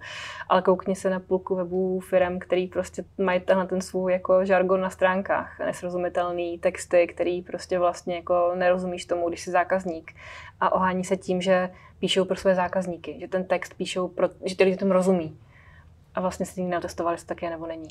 Ale 0.49 0.62
koukni 0.62 0.95
se 0.95 1.10
na 1.10 1.19
půlku 1.19 1.56
webů 1.56 1.99
firm, 1.99 2.39
který 2.39 2.67
prostě 2.67 3.04
mají 3.17 3.39
tenhle 3.39 3.67
ten 3.67 3.82
svůj 3.82 4.12
jako 4.12 4.45
žargon 4.45 4.82
na 4.82 4.89
stránkách, 4.89 5.60
nesrozumitelný 5.60 6.60
texty, 6.60 7.08
který 7.08 7.41
prostě 7.41 7.80
vlastně 7.80 8.15
jako 8.15 8.52
nerozumíš 8.56 9.06
tomu, 9.06 9.30
když 9.30 9.41
jsi 9.41 9.52
zákazník. 9.52 10.13
A 10.60 10.73
ohání 10.73 11.04
se 11.04 11.17
tím, 11.17 11.41
že 11.41 11.69
píšou 11.99 12.25
pro 12.25 12.36
své 12.36 12.56
zákazníky, 12.56 13.17
že 13.19 13.28
ten 13.28 13.45
text 13.45 13.73
píšou, 13.73 14.08
pro, 14.08 14.30
že 14.45 14.58
ty 14.58 14.63
lidi 14.63 14.78
tomu 14.78 14.93
rozumí 14.93 15.38
a 16.15 16.21
vlastně 16.21 16.45
si 16.45 16.61
nikdy 16.61 16.75
netestovali, 16.75 17.13
jestli 17.13 17.27
tak 17.27 17.41
je 17.41 17.49
nebo 17.49 17.67
není. 17.67 17.87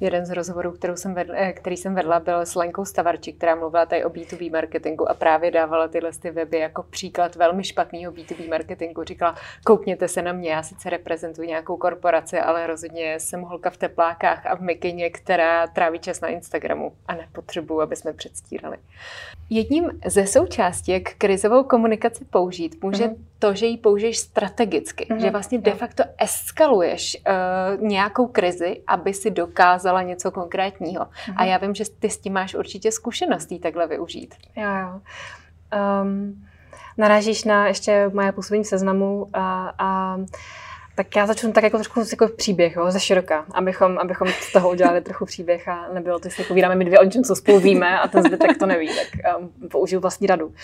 Jeden 0.00 0.26
z 0.26 0.30
rozhovorů, 0.30 0.72
kterou 0.72 0.96
jsem 0.96 1.14
vedla, 1.14 1.34
eh, 1.38 1.52
který 1.52 1.76
jsem 1.76 1.94
vedla, 1.94 2.20
byl 2.20 2.40
s 2.40 2.54
Lenkou 2.54 2.84
Stavarčí, 2.84 3.32
která 3.32 3.54
mluvila 3.54 3.86
tady 3.86 4.04
o 4.04 4.10
B2B 4.10 4.50
marketingu 4.50 5.10
a 5.10 5.14
právě 5.14 5.50
dávala 5.50 5.88
tyhle 5.88 6.12
ty 6.12 6.30
weby 6.30 6.58
jako 6.58 6.82
příklad 6.82 7.36
velmi 7.36 7.64
špatného 7.64 8.12
B2B 8.12 8.48
marketingu. 8.48 9.04
Říkala, 9.04 9.34
koukněte 9.64 10.08
se 10.08 10.22
na 10.22 10.32
mě, 10.32 10.50
já 10.50 10.62
sice 10.62 10.90
reprezentuji 10.90 11.48
nějakou 11.48 11.76
korporaci, 11.76 12.38
ale 12.38 12.66
rozhodně 12.66 13.20
jsem 13.20 13.42
holka 13.42 13.70
v 13.70 13.76
teplákách 13.76 14.46
a 14.46 14.56
v 14.56 14.60
mikině, 14.60 15.10
která 15.10 15.66
tráví 15.66 15.98
čas 15.98 16.20
na 16.20 16.28
Instagramu 16.28 16.92
a 17.06 17.14
nepotřebuji, 17.14 17.80
aby 17.80 17.96
jsme 17.96 18.12
předstírali. 18.12 18.76
Jedním 19.50 19.90
ze 20.06 20.26
součástí, 20.26 20.92
jak 20.92 21.14
krizovou 21.18 21.64
komunikaci 21.64 22.24
použít, 22.24 22.82
může 22.82 23.04
mm-hmm. 23.04 23.31
To, 23.42 23.54
že 23.54 23.66
ji 23.66 23.76
použiješ 23.76 24.18
strategicky, 24.18 25.06
mm-hmm. 25.10 25.20
že 25.20 25.30
vlastně 25.30 25.58
de 25.58 25.74
facto 25.74 26.04
eskaluješ 26.18 27.16
uh, 27.16 27.82
nějakou 27.82 28.26
krizi, 28.26 28.82
aby 28.86 29.14
si 29.14 29.30
dokázala 29.30 30.02
něco 30.02 30.30
konkrétního. 30.30 31.04
Mm-hmm. 31.04 31.34
A 31.36 31.44
já 31.44 31.58
vím, 31.58 31.74
že 31.74 31.84
ty 31.98 32.10
s 32.10 32.18
tím 32.18 32.32
máš 32.32 32.54
určitě 32.54 32.92
zkušeností 32.92 33.58
takhle 33.58 33.86
využít. 33.86 34.34
Jo, 34.56 34.70
jo. 34.82 35.00
Um, 36.02 36.44
narážíš 36.98 37.44
na 37.44 37.66
ještě 37.66 38.10
moje 38.14 38.32
působení 38.32 38.64
v 38.64 38.66
seznamu 38.66 39.28
a, 39.32 39.74
a 39.78 40.16
tak 40.94 41.16
já 41.16 41.26
začnu 41.26 41.52
tak 41.52 41.64
jako 41.64 41.76
trošku 41.76 42.00
jako 42.10 42.28
příběh, 42.36 42.76
jo, 42.76 42.90
ze 42.90 43.00
široka, 43.00 43.44
abychom, 43.54 43.98
abychom 43.98 44.28
z 44.28 44.52
toho 44.52 44.70
udělali 44.70 45.00
trochu 45.00 45.24
příběh 45.24 45.68
a 45.68 45.88
nebylo 45.92 46.18
to, 46.18 46.28
že 46.28 46.34
si 46.34 46.44
povídáme 46.44 46.74
my 46.74 46.84
dvě 46.84 46.98
o 46.98 47.10
čem, 47.10 47.22
co 47.22 47.36
spolu 47.36 47.60
víme 47.60 48.00
a 48.00 48.08
ten 48.08 48.22
zbytek 48.22 48.58
to 48.58 48.66
neví, 48.66 48.88
tak 48.88 49.36
um, 49.38 49.68
použiju 49.68 50.00
vlastní 50.00 50.26
radu. 50.26 50.54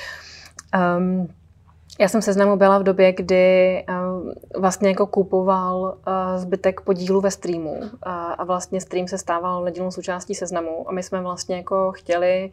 Um, 0.98 1.28
já 1.98 2.08
jsem 2.08 2.22
seznamu 2.22 2.56
byla 2.56 2.78
v 2.78 2.82
době, 2.82 3.12
kdy 3.12 3.84
uh, 3.88 4.32
vlastně 4.61 4.88
jako 4.88 5.06
kupoval 5.06 5.80
uh, 5.82 6.40
zbytek 6.40 6.80
podílu 6.80 7.20
ve 7.20 7.30
streamu 7.30 7.72
uh, 7.72 7.88
a 8.38 8.44
vlastně 8.44 8.80
stream 8.80 9.08
se 9.08 9.18
stával 9.18 9.64
nedílnou 9.64 9.90
součástí 9.90 10.34
seznamu 10.34 10.88
a 10.88 10.92
my 10.92 11.02
jsme 11.02 11.22
vlastně 11.22 11.56
jako 11.56 11.92
chtěli 11.92 12.50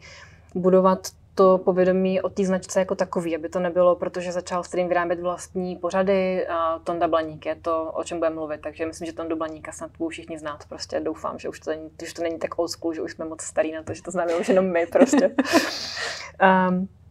budovat 0.54 0.98
to 1.34 1.58
povědomí 1.58 2.20
o 2.20 2.28
té 2.28 2.44
značce 2.44 2.78
jako 2.78 2.94
takový, 2.94 3.36
aby 3.36 3.48
to 3.48 3.60
nebylo, 3.60 3.96
protože 3.96 4.32
začal 4.32 4.64
stream 4.64 4.88
vyrábět 4.88 5.20
vlastní 5.20 5.76
pořady 5.76 6.46
a 6.46 6.78
Tonda 6.78 7.08
Blaník 7.08 7.46
je 7.46 7.54
to, 7.54 7.92
o 7.94 8.04
čem 8.04 8.18
budeme 8.18 8.36
mluvit, 8.36 8.60
takže 8.60 8.86
myslím, 8.86 9.06
že 9.06 9.12
Tonda 9.12 9.36
Blaníka 9.36 9.72
snad 9.72 9.90
budou 9.98 10.08
všichni 10.08 10.38
znát, 10.38 10.64
prostě 10.68 11.00
doufám, 11.00 11.38
že 11.38 11.48
už 11.48 11.60
to 11.60 11.70
není, 11.70 11.90
že 12.04 12.14
to 12.14 12.22
není 12.22 12.38
tak 12.38 12.58
old 12.58 12.70
school, 12.70 12.94
že 12.94 13.02
už 13.02 13.12
jsme 13.12 13.24
moc 13.24 13.42
starý 13.42 13.72
na 13.72 13.82
to, 13.82 13.94
že 13.94 14.02
to 14.02 14.10
známe 14.10 14.34
už 14.34 14.48
jenom 14.48 14.72
my 14.72 14.86
prostě. 14.86 15.36
um, 16.70 16.88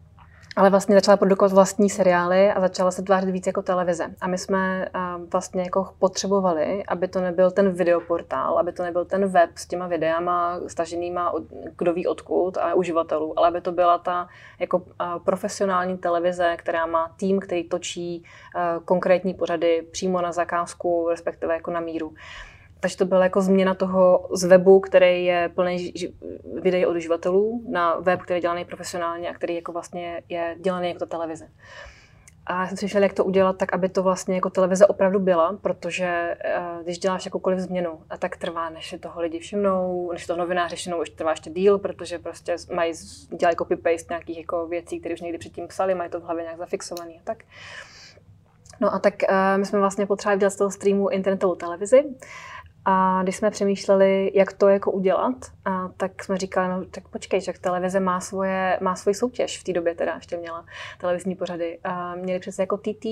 ale 0.56 0.70
vlastně 0.70 0.94
začala 0.94 1.16
produkovat 1.16 1.52
vlastní 1.52 1.90
seriály 1.90 2.50
a 2.50 2.60
začala 2.60 2.90
se 2.90 3.02
tvářit 3.02 3.30
víc 3.30 3.46
jako 3.46 3.62
televize. 3.62 4.14
A 4.20 4.26
my 4.26 4.38
jsme 4.38 4.88
vlastně 5.32 5.62
jako 5.62 5.88
potřebovali, 5.98 6.84
aby 6.88 7.08
to 7.08 7.20
nebyl 7.20 7.50
ten 7.50 7.72
videoportál, 7.72 8.58
aby 8.58 8.72
to 8.72 8.82
nebyl 8.82 9.04
ten 9.04 9.26
web 9.26 9.50
s 9.54 9.66
těma 9.66 9.86
videama 9.86 10.60
staženýma 10.66 11.30
od, 11.30 11.42
kdo 11.78 11.92
ví 11.92 12.06
odkud 12.06 12.58
a 12.58 12.74
uživatelů, 12.74 13.38
ale 13.38 13.48
aby 13.48 13.60
to 13.60 13.72
byla 13.72 13.98
ta 13.98 14.28
jako 14.58 14.82
profesionální 15.24 15.98
televize, 15.98 16.56
která 16.58 16.86
má 16.86 17.14
tým, 17.16 17.40
který 17.40 17.68
točí 17.68 18.24
konkrétní 18.84 19.34
pořady 19.34 19.86
přímo 19.90 20.20
na 20.20 20.32
zakázku, 20.32 21.08
respektive 21.10 21.54
jako 21.54 21.70
na 21.70 21.80
míru. 21.80 22.12
Takže 22.86 22.96
to 22.96 23.04
byla 23.04 23.22
jako 23.22 23.40
změna 23.40 23.74
toho 23.74 24.28
z 24.32 24.44
webu, 24.44 24.80
který 24.80 25.24
je 25.24 25.50
plný 25.54 25.92
videí 26.62 26.86
od 26.86 26.96
uživatelů, 26.96 27.64
na 27.70 27.98
web, 27.98 28.20
který 28.20 28.36
je 28.36 28.40
dělaný 28.40 28.64
profesionálně 28.64 29.30
a 29.30 29.34
který 29.34 29.54
jako 29.54 29.72
vlastně 29.72 30.22
je 30.28 30.56
dělaný 30.58 30.88
jako 30.88 30.98
ta 30.98 31.06
televize. 31.06 31.48
A 32.46 32.60
já 32.60 32.66
jsem 32.66 32.76
přemýšlela, 32.76 33.02
jak 33.02 33.12
to 33.12 33.24
udělat 33.24 33.56
tak, 33.56 33.72
aby 33.72 33.88
to 33.88 34.02
vlastně 34.02 34.34
jako 34.34 34.50
televize 34.50 34.86
opravdu 34.86 35.18
byla, 35.18 35.58
protože 35.62 36.36
uh, 36.58 36.82
když 36.82 36.98
děláš 36.98 37.24
jakoukoliv 37.24 37.58
změnu, 37.58 38.00
a 38.10 38.16
tak 38.16 38.36
trvá, 38.36 38.70
než 38.70 38.90
si 38.90 38.98
toho 38.98 39.20
lidi 39.20 39.38
všimnou, 39.38 40.12
než 40.12 40.26
to 40.26 40.36
novináři 40.36 40.76
všimnou, 40.76 41.00
už 41.00 41.10
trvá 41.10 41.30
ještě 41.30 41.50
díl, 41.50 41.78
protože 41.78 42.18
prostě 42.18 42.56
mají, 42.74 42.92
dělají 43.38 43.56
copy-paste 43.56 44.10
nějakých 44.10 44.38
jako 44.38 44.66
věcí, 44.66 45.00
které 45.00 45.14
už 45.14 45.20
někdy 45.20 45.38
předtím 45.38 45.68
psali, 45.68 45.94
mají 45.94 46.10
to 46.10 46.20
v 46.20 46.24
hlavě 46.24 46.42
nějak 46.42 46.58
zafixované 46.58 47.12
a 47.12 47.22
tak. 47.24 47.44
No 48.80 48.94
a 48.94 48.98
tak 48.98 49.14
uh, 49.30 49.36
my 49.56 49.66
jsme 49.66 49.78
vlastně 49.78 50.06
potřebovali 50.06 50.38
dělat 50.38 50.50
z 50.50 50.56
toho 50.56 50.70
streamu 50.70 51.08
internetovou 51.08 51.54
televizi. 51.54 52.04
A 52.88 53.22
když 53.22 53.36
jsme 53.36 53.50
přemýšleli, 53.50 54.32
jak 54.34 54.52
to 54.52 54.68
jako 54.68 54.92
udělat, 54.92 55.34
a 55.64 55.88
tak 55.96 56.24
jsme 56.24 56.36
říkali, 56.38 56.68
no 56.68 56.84
tak 56.90 57.08
počkej, 57.08 57.40
že 57.40 57.52
televize 57.60 58.00
má, 58.00 58.20
svoje, 58.20 58.78
má 58.80 58.96
svoji 58.96 59.14
soutěž, 59.14 59.60
v 59.60 59.64
té 59.64 59.72
době 59.72 59.94
teda 59.94 60.14
ještě 60.14 60.36
měla 60.36 60.64
televizní 61.00 61.34
pořady. 61.34 61.78
A 61.84 62.14
měli 62.14 62.40
přece 62.40 62.62
jako 62.62 62.76
TT, 62.76 63.04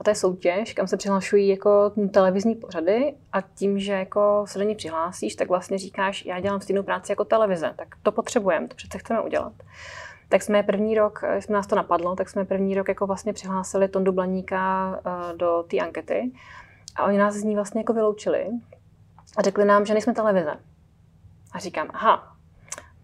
a 0.00 0.04
to 0.04 0.10
je 0.10 0.14
soutěž, 0.14 0.74
kam 0.74 0.86
se 0.86 0.96
přihlašují 0.96 1.48
jako 1.48 1.92
televizní 2.12 2.54
pořady 2.54 3.14
a 3.32 3.40
tím, 3.40 3.78
že 3.78 3.92
jako 3.92 4.44
se 4.48 4.58
do 4.58 4.64
ní 4.64 4.74
přihlásíš, 4.74 5.34
tak 5.34 5.48
vlastně 5.48 5.78
říkáš, 5.78 6.24
já 6.24 6.40
dělám 6.40 6.60
stejnou 6.60 6.82
práci 6.82 7.12
jako 7.12 7.24
televize, 7.24 7.74
tak 7.76 7.88
to 8.02 8.12
potřebujeme, 8.12 8.68
to 8.68 8.74
přece 8.74 8.98
chceme 8.98 9.20
udělat. 9.20 9.52
Tak 10.28 10.42
jsme 10.42 10.62
první 10.62 10.94
rok, 10.94 11.22
jsme 11.40 11.54
nás 11.54 11.66
to 11.66 11.76
napadlo, 11.76 12.16
tak 12.16 12.28
jsme 12.28 12.44
první 12.44 12.74
rok 12.74 12.88
jako 12.88 13.06
vlastně 13.06 13.32
přihlásili 13.32 13.88
Tondu 13.88 14.12
Blaníka 14.12 14.94
eh, 15.06 15.36
do 15.36 15.64
té 15.70 15.78
ankety 15.78 16.32
a 16.96 17.04
oni 17.04 17.18
nás 17.18 17.34
z 17.34 17.42
ní 17.44 17.54
vlastně 17.54 17.80
jako 17.80 17.92
vyloučili, 17.92 18.46
a 19.36 19.42
řekli 19.42 19.64
nám, 19.64 19.86
že 19.86 19.94
nejsme 19.94 20.14
televize. 20.14 20.56
A 21.52 21.58
říkám, 21.58 21.88
aha, 21.92 22.38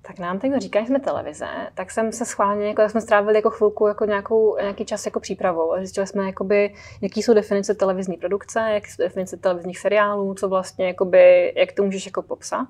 tak 0.07 0.19
nám 0.19 0.39
teď 0.39 0.53
říká, 0.59 0.81
že 0.81 0.87
jsme 0.87 1.01
televize, 1.01 1.47
tak 1.75 1.91
jsem 1.91 2.13
se 2.13 2.25
schválně, 2.25 2.69
jako, 2.69 2.89
jsme 2.89 3.01
strávili 3.01 3.37
jako 3.37 3.51
chvilku, 3.51 3.87
jako 3.87 4.05
nějakou, 4.05 4.57
nějaký 4.57 4.85
čas 4.85 5.07
jako 5.07 5.21
přípravou 5.21 5.73
a 5.73 5.79
zjistili 5.79 6.07
jsme, 6.07 6.27
jakoby, 6.27 6.75
jaký 7.01 7.23
jsou 7.23 7.35
definice 7.35 7.75
televizní 7.75 8.17
produkce, 8.17 8.61
jaký 8.61 8.91
jsou 8.91 9.03
definice 9.03 9.37
televizních 9.37 9.79
seriálů, 9.79 10.35
co 10.35 10.49
vlastně, 10.49 10.87
jakoby, 10.87 11.53
jak 11.57 11.73
to 11.73 11.85
můžeš 11.85 12.07
jako 12.07 12.23
popsat. 12.23 12.69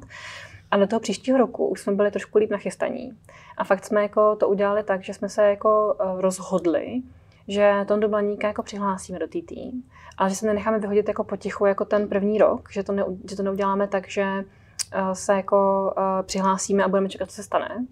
A 0.70 0.76
do 0.76 0.86
toho 0.86 1.00
příštího 1.00 1.38
roku 1.38 1.66
už 1.66 1.80
jsme 1.80 1.92
byli 1.92 2.10
trošku 2.10 2.38
líp 2.38 2.50
nachystaní. 2.50 3.18
A 3.56 3.64
fakt 3.64 3.84
jsme 3.84 4.02
jako 4.02 4.36
to 4.36 4.48
udělali 4.48 4.82
tak, 4.82 5.04
že 5.04 5.14
jsme 5.14 5.28
se 5.28 5.42
jako 5.42 5.96
rozhodli, 6.16 7.02
že 7.48 7.84
Tondu 7.88 8.08
Blaníka 8.08 8.48
jako 8.48 8.62
přihlásíme 8.62 9.18
do 9.18 9.26
TT, 9.26 9.52
ale 10.18 10.30
že 10.30 10.36
se 10.36 10.46
nenecháme 10.46 10.78
vyhodit 10.78 11.08
jako 11.08 11.24
potichu 11.24 11.66
jako 11.66 11.84
ten 11.84 12.08
první 12.08 12.38
rok, 12.38 12.68
že 12.72 12.82
to, 12.82 12.92
ne, 12.92 13.04
že 13.30 13.36
to 13.36 13.42
neuděláme 13.42 13.88
tak, 13.88 14.08
že 14.08 14.24
eh, 14.92 15.14
se 15.14 15.34
jako 15.34 15.92
uh, 15.96 16.26
přihlásíme 16.26 16.84
a 16.84 16.88
budeme 16.88 17.08
čekat, 17.08 17.30
co 17.30 17.36
se 17.36 17.42
stane. 17.42 17.86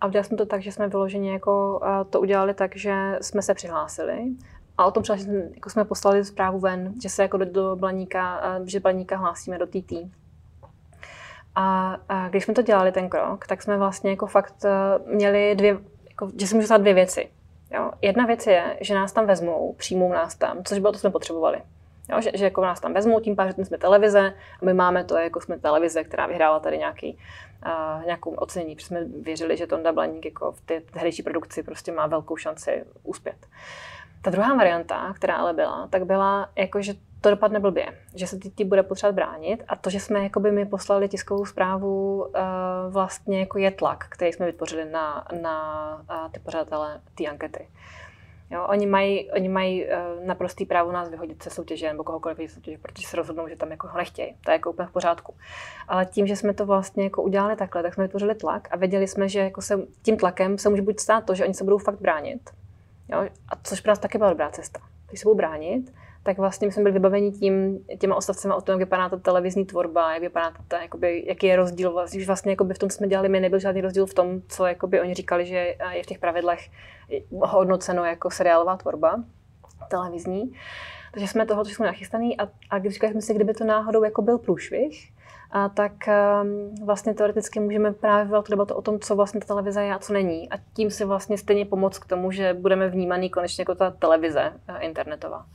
A 0.00 0.06
udělali 0.06 0.24
jsme 0.24 0.36
to 0.36 0.46
tak, 0.46 0.62
že 0.62 0.72
jsme 0.72 0.88
vyloženě 0.88 1.32
jako 1.32 1.80
uh, 1.82 2.10
to 2.10 2.20
udělali 2.20 2.54
tak, 2.54 2.76
že 2.76 3.18
jsme 3.20 3.42
se 3.42 3.54
přihlásili 3.54 4.32
a 4.78 4.86
o 4.86 4.90
tom 4.90 5.02
třeba 5.02 5.18
jako 5.54 5.70
jsme 5.70 5.84
poslali 5.84 6.24
zprávu 6.24 6.58
ven, 6.58 6.94
že 7.02 7.08
se 7.08 7.22
jako 7.22 7.36
do, 7.36 7.44
do 7.44 7.76
Blaníka, 7.76 8.42
že 8.64 8.80
Blaníka 8.80 9.16
hlásíme 9.16 9.58
do 9.58 9.66
TT. 9.66 9.92
A, 11.54 11.96
a 12.08 12.28
když 12.28 12.44
jsme 12.44 12.54
to 12.54 12.62
dělali 12.62 12.92
ten 12.92 13.08
krok, 13.08 13.46
tak 13.46 13.62
jsme 13.62 13.78
vlastně 13.78 14.10
jako 14.10 14.26
fakt 14.26 14.64
měli 15.06 15.54
dvě, 15.54 15.78
jako, 16.08 16.30
že 16.40 16.46
se 16.46 16.54
můžu 16.54 16.78
dvě 16.78 16.94
věci. 16.94 17.28
Jo. 17.74 17.90
Jedna 18.02 18.26
věc 18.26 18.46
je, 18.46 18.76
že 18.80 18.94
nás 18.94 19.12
tam 19.12 19.26
vezmou, 19.26 19.72
přijmou 19.72 20.12
nás 20.12 20.34
tam, 20.34 20.64
což 20.64 20.78
bylo 20.78 20.92
to, 20.92 20.98
jsme 20.98 21.10
potřebovali. 21.10 21.62
Jo, 22.10 22.20
že, 22.20 22.30
že 22.34 22.44
jako 22.44 22.62
nás 22.62 22.80
tam 22.80 22.94
vezmou, 22.94 23.20
tím 23.20 23.36
pádem, 23.36 23.64
jsme 23.64 23.78
televize 23.78 24.34
a 24.62 24.64
my 24.64 24.74
máme 24.74 25.04
to, 25.04 25.16
jako 25.16 25.40
jsme 25.40 25.58
televize, 25.58 26.04
která 26.04 26.26
vyhrála 26.26 26.60
tady 26.60 26.78
nějaký, 26.78 27.18
uh, 27.66 28.04
nějakou 28.04 28.30
ocenění, 28.30 28.74
protože 28.74 28.86
jsme 28.86 29.04
věřili, 29.04 29.56
že 29.56 29.66
Tonda 29.66 29.92
Blaník 29.92 30.24
jako 30.24 30.52
v 30.52 30.60
té 30.60 30.82
herečí 30.94 31.22
produkci 31.22 31.62
prostě 31.62 31.92
má 31.92 32.06
velkou 32.06 32.36
šanci 32.36 32.84
uspět. 33.02 33.46
Ta 34.22 34.30
druhá 34.30 34.54
varianta, 34.54 35.12
která 35.12 35.36
ale 35.36 35.52
byla, 35.52 35.86
tak 35.90 36.04
byla, 36.04 36.48
jako, 36.56 36.82
že 36.82 36.94
to 37.20 37.30
dopadne 37.30 37.60
blbě, 37.60 37.86
že 38.14 38.26
se 38.26 38.38
ty 38.54 38.64
bude 38.64 38.82
potřebovat 38.82 39.14
bránit 39.14 39.64
a 39.68 39.76
to, 39.76 39.90
že 39.90 40.00
jsme 40.00 40.22
jakoby 40.22 40.52
my 40.52 40.66
poslali 40.66 41.08
tiskovou 41.08 41.46
zprávu, 41.46 42.20
uh, 42.22 42.30
vlastně 42.88 43.40
jako 43.40 43.58
je 43.58 43.70
tlak, 43.70 44.06
který 44.08 44.32
jsme 44.32 44.46
vytvořili 44.46 44.84
na, 44.84 45.26
na 45.42 45.94
uh, 46.10 46.32
ty 46.32 46.40
pořadatele 46.40 47.00
té 47.14 47.26
ankety. 47.26 47.68
Jo, 48.50 48.66
oni 48.68 48.86
mají, 48.86 49.30
oni 49.30 49.48
mají 49.48 49.84
uh, 49.84 49.90
naprostý 50.26 50.66
právo 50.66 50.92
nás 50.92 51.08
vyhodit 51.08 51.42
se 51.42 51.50
soutěže 51.50 51.88
nebo 51.88 52.04
kohokoliv 52.04 52.38
ze 52.38 52.48
soutěže, 52.48 52.78
protože 52.78 53.06
se 53.06 53.16
rozhodnou, 53.16 53.48
že 53.48 53.56
tam 53.56 53.70
jako 53.70 53.88
ho 53.88 53.98
nechtějí. 53.98 54.36
To 54.44 54.50
je 54.50 54.52
jako 54.52 54.70
úplně 54.70 54.88
v 54.88 54.92
pořádku. 54.92 55.34
Ale 55.88 56.06
tím, 56.06 56.26
že 56.26 56.36
jsme 56.36 56.54
to 56.54 56.66
vlastně 56.66 57.04
jako 57.04 57.22
udělali 57.22 57.56
takhle, 57.56 57.82
tak 57.82 57.94
jsme 57.94 58.04
vytvořili 58.04 58.34
tlak 58.34 58.68
a 58.70 58.76
věděli 58.76 59.08
jsme, 59.08 59.28
že 59.28 59.40
jako 59.40 59.62
se, 59.62 59.78
tím 60.02 60.16
tlakem 60.16 60.58
se 60.58 60.68
může 60.68 60.82
buď 60.82 60.98
stát 60.98 61.24
to, 61.24 61.34
že 61.34 61.44
oni 61.44 61.54
se 61.54 61.64
budou 61.64 61.78
fakt 61.78 62.00
bránit. 62.00 62.50
Jo, 63.12 63.18
a 63.48 63.56
což 63.62 63.80
pro 63.80 63.90
nás 63.90 63.98
taky 63.98 64.18
byla 64.18 64.30
dobrá 64.30 64.50
cesta. 64.50 64.80
Když 65.08 65.20
se 65.20 65.24
budou 65.24 65.36
bránit, 65.36 65.92
tak 66.22 66.38
vlastně 66.38 66.66
my 66.66 66.72
jsme 66.72 66.82
byli 66.82 66.92
vybaveni 66.92 67.32
tím, 67.32 67.84
těma 67.98 68.16
odstavcemi 68.16 68.54
o 68.54 68.60
tom, 68.60 68.72
jak 68.72 68.78
vypadá 68.78 69.08
ta 69.08 69.16
televizní 69.16 69.64
tvorba, 69.64 70.12
jak 70.12 70.22
vypadá 70.22 70.52
ta, 70.68 70.82
jakoby, 70.82 71.24
jaký 71.26 71.46
je 71.46 71.56
rozdíl. 71.56 71.92
Vlastně, 71.92 72.26
vlastně 72.26 72.52
jakoby 72.52 72.74
v 72.74 72.78
tom 72.78 72.90
jsme 72.90 73.08
dělali, 73.08 73.28
my 73.28 73.40
nebyl 73.40 73.58
žádný 73.58 73.80
rozdíl 73.80 74.06
v 74.06 74.14
tom, 74.14 74.42
co 74.48 74.66
jakoby 74.66 75.00
oni 75.00 75.14
říkali, 75.14 75.46
že 75.46 75.76
je 75.90 76.02
v 76.02 76.06
těch 76.06 76.18
pravidlech 76.18 76.70
hodnoceno 77.30 78.04
jako 78.04 78.30
seriálová 78.30 78.76
tvorba 78.76 79.24
televizní. 79.88 80.52
Takže 81.12 81.28
jsme 81.28 81.46
toho, 81.46 81.64
jsme 81.64 81.86
nachystaný 81.86 82.40
a, 82.40 82.48
a 82.70 82.78
když 82.78 82.96
jsme 82.96 83.20
si, 83.20 83.34
kdyby 83.34 83.54
to 83.54 83.64
náhodou 83.64 84.04
jako 84.04 84.22
byl 84.22 84.38
průšvih, 84.38 85.12
a 85.52 85.68
tak 85.68 85.92
um, 86.42 86.86
vlastně 86.86 87.14
teoreticky 87.14 87.60
můžeme 87.60 87.92
právě 87.92 88.24
vyvolat 88.24 88.50
debatu 88.50 88.74
o 88.74 88.82
tom, 88.82 89.00
co 89.00 89.16
vlastně 89.16 89.40
ta 89.40 89.46
televize 89.46 89.82
je 89.82 89.94
a 89.94 89.98
co 89.98 90.12
není. 90.12 90.50
A 90.52 90.54
tím 90.74 90.90
si 90.90 91.04
vlastně 91.04 91.38
stejně 91.38 91.66
pomoct 91.66 91.98
k 91.98 92.06
tomu, 92.06 92.30
že 92.30 92.54
budeme 92.54 92.88
vnímaný 92.88 93.30
konečně 93.30 93.62
jako 93.62 93.74
ta 93.74 93.90
televize 93.90 94.52
uh, 94.70 94.76
internetová. 94.80 95.46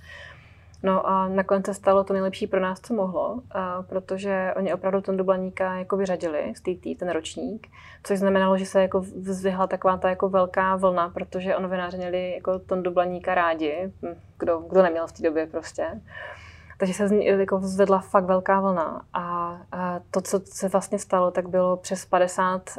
No 0.83 1.07
a 1.09 1.27
nakonec 1.27 1.65
se 1.65 1.73
stalo 1.73 2.03
to 2.03 2.13
nejlepší 2.13 2.47
pro 2.47 2.59
nás, 2.59 2.79
co 2.81 2.93
mohlo, 2.93 3.33
uh, 3.33 3.41
protože 3.87 4.53
oni 4.55 4.73
opravdu 4.73 5.01
ten 5.01 5.17
Dublaníka 5.17 5.75
jako 5.75 5.97
vyřadili 5.97 6.53
z 6.55 6.61
TT, 6.61 6.99
ten 6.99 7.09
ročník, 7.09 7.67
což 8.03 8.19
znamenalo, 8.19 8.57
že 8.57 8.65
se 8.65 8.81
jako 8.81 8.99
vzvihla 8.99 9.67
taková 9.67 9.97
ta 9.97 10.09
jako 10.09 10.29
velká 10.29 10.75
vlna, 10.75 11.09
protože 11.09 11.55
on 11.55 11.69
měli 11.97 12.33
jako 12.33 12.59
ten 12.59 12.83
Dublaníka 12.83 13.35
rádi, 13.35 13.91
hm, 14.01 14.15
kdo, 14.39 14.59
kdo 14.59 14.83
neměl 14.83 15.07
v 15.07 15.11
té 15.11 15.23
době 15.23 15.47
prostě. 15.47 16.01
Takže 16.77 16.93
se 16.93 17.15
jako 17.23 17.59
zvedla 17.59 17.99
fakt 17.99 18.25
velká 18.25 18.61
vlna. 18.61 19.05
A, 19.13 19.57
a 19.71 19.99
to, 20.11 20.21
co 20.21 20.39
se 20.45 20.67
vlastně 20.67 20.99
stalo, 20.99 21.31
tak 21.31 21.49
bylo 21.49 21.77
přes 21.77 22.05
50, 22.05 22.69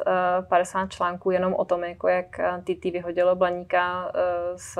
50 0.49 0.83
eh, 0.83 0.87
článků 0.87 1.31
jenom 1.31 1.53
o 1.53 1.65
tom, 1.65 1.83
jako 1.83 2.07
jak 2.07 2.39
TT 2.63 2.83
vyhodilo 2.83 3.35
Blaníka 3.35 4.11
eh, 4.15 4.57
z, 4.57 4.77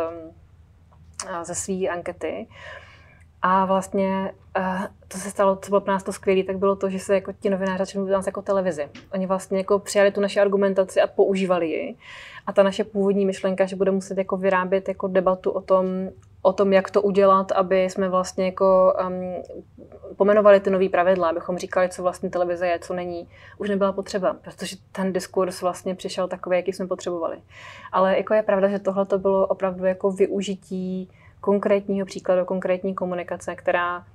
eh, 1.29 1.45
ze 1.45 1.55
své 1.55 1.87
ankety. 1.87 2.47
A 3.41 3.65
vlastně 3.65 4.33
to 5.07 5.17
se 5.17 5.29
stalo, 5.29 5.55
co 5.55 5.69
bylo 5.69 5.81
pro 5.81 5.93
nás 5.93 6.03
to 6.03 6.13
skvělé, 6.13 6.43
tak 6.43 6.57
bylo 6.57 6.75
to, 6.75 6.89
že 6.89 6.99
se 6.99 7.15
jako 7.15 7.33
ti 7.33 7.49
novináři 7.49 7.77
začali 7.77 8.11
nás 8.11 8.25
jako 8.25 8.41
televizi. 8.41 8.89
Oni 9.13 9.25
vlastně 9.25 9.57
jako 9.57 9.79
přijali 9.79 10.11
tu 10.11 10.21
naši 10.21 10.39
argumentaci 10.39 11.01
a 11.01 11.07
používali 11.07 11.67
ji. 11.67 11.95
A 12.47 12.53
ta 12.53 12.63
naše 12.63 12.83
původní 12.83 13.25
myšlenka, 13.25 13.65
že 13.65 13.75
bude 13.75 13.91
muset 13.91 14.17
jako 14.17 14.37
vyrábět 14.37 14.87
jako 14.87 15.07
debatu 15.07 15.51
o 15.51 15.61
tom, 15.61 15.85
o 16.41 16.53
tom, 16.53 16.73
jak 16.73 16.91
to 16.91 17.01
udělat, 17.01 17.51
aby 17.51 17.83
jsme 17.83 18.09
vlastně 18.09 18.45
jako 18.45 18.93
um, 19.07 19.43
pomenovali 20.15 20.59
ty 20.59 20.69
nové 20.69 20.89
pravidla, 20.89 21.29
abychom 21.29 21.57
říkali, 21.57 21.89
co 21.89 22.03
vlastně 22.03 22.29
televize 22.29 22.67
je, 22.67 22.79
co 22.79 22.93
není, 22.93 23.27
už 23.57 23.69
nebyla 23.69 23.91
potřeba, 23.91 24.33
protože 24.33 24.75
ten 24.91 25.13
diskurs 25.13 25.61
vlastně 25.61 25.95
přišel 25.95 26.27
takový, 26.27 26.57
jaký 26.57 26.73
jsme 26.73 26.87
potřebovali. 26.87 27.37
Ale 27.91 28.17
jako 28.17 28.33
je 28.33 28.43
pravda, 28.43 28.67
že 28.67 28.79
tohle 28.79 29.05
to 29.05 29.19
bylo 29.19 29.47
opravdu 29.47 29.85
jako 29.85 30.11
využití 30.11 31.09
konkrétního 31.41 32.05
příkladu, 32.05 32.45
konkrétní 32.45 32.95
komunikace, 32.95 33.55
která 33.55 34.05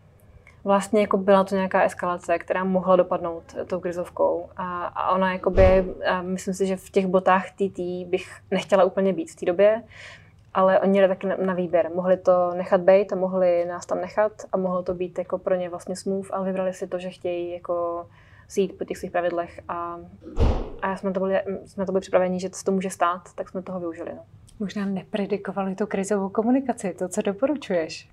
vlastně 0.64 1.00
jako 1.00 1.16
byla 1.16 1.44
to 1.44 1.54
nějaká 1.54 1.82
eskalace, 1.82 2.38
která 2.38 2.64
mohla 2.64 2.96
dopadnout 2.96 3.42
tou 3.66 3.80
krizovkou. 3.80 4.48
A, 4.56 4.84
a 4.84 5.10
ona 5.10 5.32
jakoby, 5.32 5.94
a 6.06 6.22
myslím 6.22 6.54
si, 6.54 6.66
že 6.66 6.76
v 6.76 6.90
těch 6.90 7.06
botách 7.06 7.50
TT 7.50 7.78
bych 8.06 8.36
nechtěla 8.50 8.84
úplně 8.84 9.12
být 9.12 9.30
v 9.30 9.36
té 9.36 9.46
době, 9.46 9.82
ale 10.54 10.80
oni 10.80 10.90
měli 10.90 11.08
taky 11.08 11.26
na, 11.46 11.54
výběr. 11.54 11.90
Mohli 11.94 12.16
to 12.16 12.54
nechat 12.54 12.80
být 12.80 13.12
a 13.12 13.16
mohli 13.16 13.64
nás 13.64 13.86
tam 13.86 14.00
nechat 14.00 14.32
a 14.52 14.56
mohlo 14.56 14.82
to 14.82 14.94
být 14.94 15.18
jako 15.18 15.38
pro 15.38 15.54
ně 15.54 15.68
vlastně 15.68 15.96
smooth, 15.96 16.28
ale 16.32 16.46
vybrali 16.46 16.72
si 16.72 16.86
to, 16.86 16.98
že 16.98 17.10
chtějí 17.10 17.50
jako 17.52 18.06
jít 18.56 18.78
po 18.78 18.84
těch 18.84 18.98
svých 18.98 19.10
pravidlech 19.10 19.60
a, 19.68 20.00
a 20.82 20.96
jsme 20.96 21.12
to 21.12 21.20
byli, 21.20 21.40
jsme 21.66 21.86
to 21.86 21.92
byli 21.92 22.00
připraveni, 22.00 22.40
že 22.40 22.48
to 22.64 22.72
může 22.72 22.90
stát, 22.90 23.22
tak 23.34 23.48
jsme 23.48 23.62
toho 23.62 23.80
využili. 23.80 24.10
No. 24.14 24.24
Možná 24.58 24.86
nepredikovali 24.86 25.74
tu 25.74 25.86
krizovou 25.86 26.28
komunikaci, 26.28 26.94
to, 26.98 27.08
co 27.08 27.22
doporučuješ. 27.22 28.08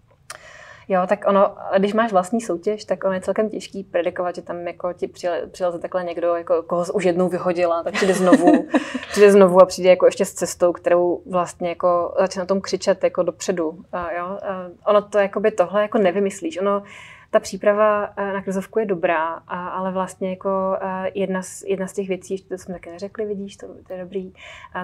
Jo, 0.92 1.02
tak 1.08 1.26
ono, 1.28 1.56
když 1.78 1.94
máš 1.94 2.12
vlastní 2.12 2.42
soutěž, 2.42 2.86
tak 2.86 3.04
ono 3.04 3.14
je 3.14 3.22
celkem 3.22 3.50
těžký 3.50 3.84
predikovat, 3.84 4.36
že 4.36 4.42
tam 4.42 4.68
jako 4.68 4.94
ti 4.94 5.08
přileze 5.52 5.80
takhle 5.80 6.04
někdo, 6.04 6.36
jako, 6.36 6.64
koho 6.64 6.86
už 6.94 7.04
jednou 7.04 7.30
vyhodila, 7.30 7.84
tak 7.84 7.94
přijde 7.94 8.14
znovu, 8.14 8.68
přijde 9.12 9.32
znovu 9.32 9.62
a 9.62 9.66
přijde 9.66 9.90
jako 9.90 10.06
ještě 10.06 10.26
s 10.26 10.34
cestou, 10.34 10.72
kterou 10.72 11.22
vlastně 11.26 11.70
jako 11.70 12.16
začne 12.20 12.40
na 12.40 12.46
tom 12.46 12.62
křičet 12.62 13.04
jako 13.04 13.24
dopředu. 13.24 13.80
A 13.92 14.12
jo, 14.12 14.26
a 14.26 14.70
ono 14.86 15.02
to 15.02 15.18
jako 15.20 15.40
by 15.40 15.52
tohle 15.52 15.82
jako 15.82 15.98
nevymyslíš. 15.98 16.58
Ono, 16.58 16.84
ta 17.32 17.40
příprava 17.40 18.14
eh, 18.18 18.34
na 18.34 18.42
krizovku 18.42 18.80
je 18.80 18.86
dobrá, 18.86 19.28
ale 19.48 19.92
vlastně 19.92 20.30
jako 20.30 20.78
eh, 20.82 21.12
jedna 21.14 21.42
z, 21.42 21.64
jedna 21.68 21.88
z 21.88 21.94
těch 21.94 22.08
věcí, 22.08 22.38
to 22.38 22.58
jsme 22.58 22.74
také 22.74 22.92
neřekli, 22.92 23.26
vidíš, 23.26 23.58
to, 23.58 23.68
to 23.88 23.94
je 23.94 24.00
dobrý, 24.00 24.34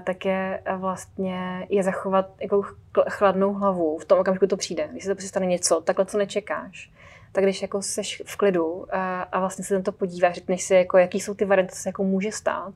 tak 0.03 0.25
je 0.25 0.61
eh, 0.65 0.75
vlastně 0.75 1.67
je 1.69 1.83
zachovat 1.83 2.29
jako 2.41 2.61
chladnou 3.09 3.53
hlavu 3.53 3.97
v 3.97 4.05
tom 4.05 4.19
okamžiku 4.19 4.47
to 4.47 4.57
přijde. 4.57 4.89
Když 4.91 5.03
se 5.03 5.09
to 5.09 5.15
prostě 5.15 5.29
stane 5.29 5.45
něco, 5.45 5.81
takhle 5.81 6.05
co 6.05 6.17
nečekáš, 6.17 6.91
tak 7.31 7.43
když 7.43 7.61
jako 7.61 7.81
seš 7.81 8.23
v 8.25 8.37
klidu 8.37 8.95
a, 8.95 9.21
a 9.21 9.39
vlastně 9.39 9.65
se 9.65 9.73
na 9.73 9.81
to 9.81 9.91
podíváš, 9.91 10.35
řekneš 10.35 10.63
si, 10.63 10.75
jako, 10.75 10.97
jaký 10.97 11.19
jsou 11.19 11.33
ty 11.33 11.45
varianty, 11.45 11.73
co 11.73 11.81
se 11.81 11.89
jako 11.89 12.03
může 12.03 12.31
stát, 12.31 12.73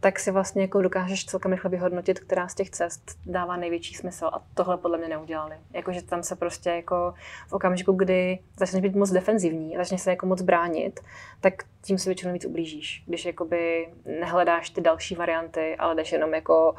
tak 0.00 0.18
si 0.18 0.30
vlastně 0.30 0.62
jako 0.62 0.82
dokážeš 0.82 1.24
celkem 1.24 1.52
rychle 1.52 1.70
vyhodnotit, 1.70 2.20
která 2.20 2.48
z 2.48 2.54
těch 2.54 2.70
cest 2.70 3.18
dává 3.26 3.56
největší 3.56 3.94
smysl. 3.94 4.26
A 4.26 4.42
tohle 4.54 4.76
podle 4.76 4.98
mě 4.98 5.08
neudělali. 5.08 5.56
Jakože 5.72 6.02
tam 6.02 6.22
se 6.22 6.36
prostě 6.36 6.70
jako 6.70 7.14
v 7.48 7.52
okamžiku, 7.52 7.92
kdy 7.92 8.38
začneš 8.58 8.82
být 8.82 8.94
moc 8.94 9.10
defenzivní, 9.10 9.76
začneš 9.76 10.02
se 10.02 10.10
jako 10.10 10.26
moc 10.26 10.42
bránit, 10.42 11.00
tak 11.40 11.54
tím 11.82 11.98
si 11.98 12.08
většinou 12.08 12.32
víc 12.32 12.44
ublížíš. 12.44 13.04
Když 13.06 13.24
jakoby 13.24 13.88
nehledáš 14.20 14.70
ty 14.70 14.80
další 14.80 15.14
varianty, 15.14 15.76
ale 15.76 15.94
jdeš 15.94 16.12
jenom 16.12 16.34
jako 16.34 16.74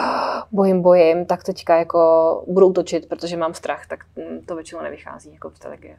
bojím, 0.52 0.82
bojím, 0.82 1.26
tak 1.26 1.44
teďka 1.44 1.78
jako 1.78 2.44
budu 2.46 2.66
útočit, 2.66 3.08
protože 3.08 3.36
mám 3.36 3.54
strach, 3.54 3.86
tak 3.86 4.04
to 4.46 4.54
většinou 4.54 4.82
nevychází 4.82 5.32
jako 5.32 5.50
strategie. 5.50 5.98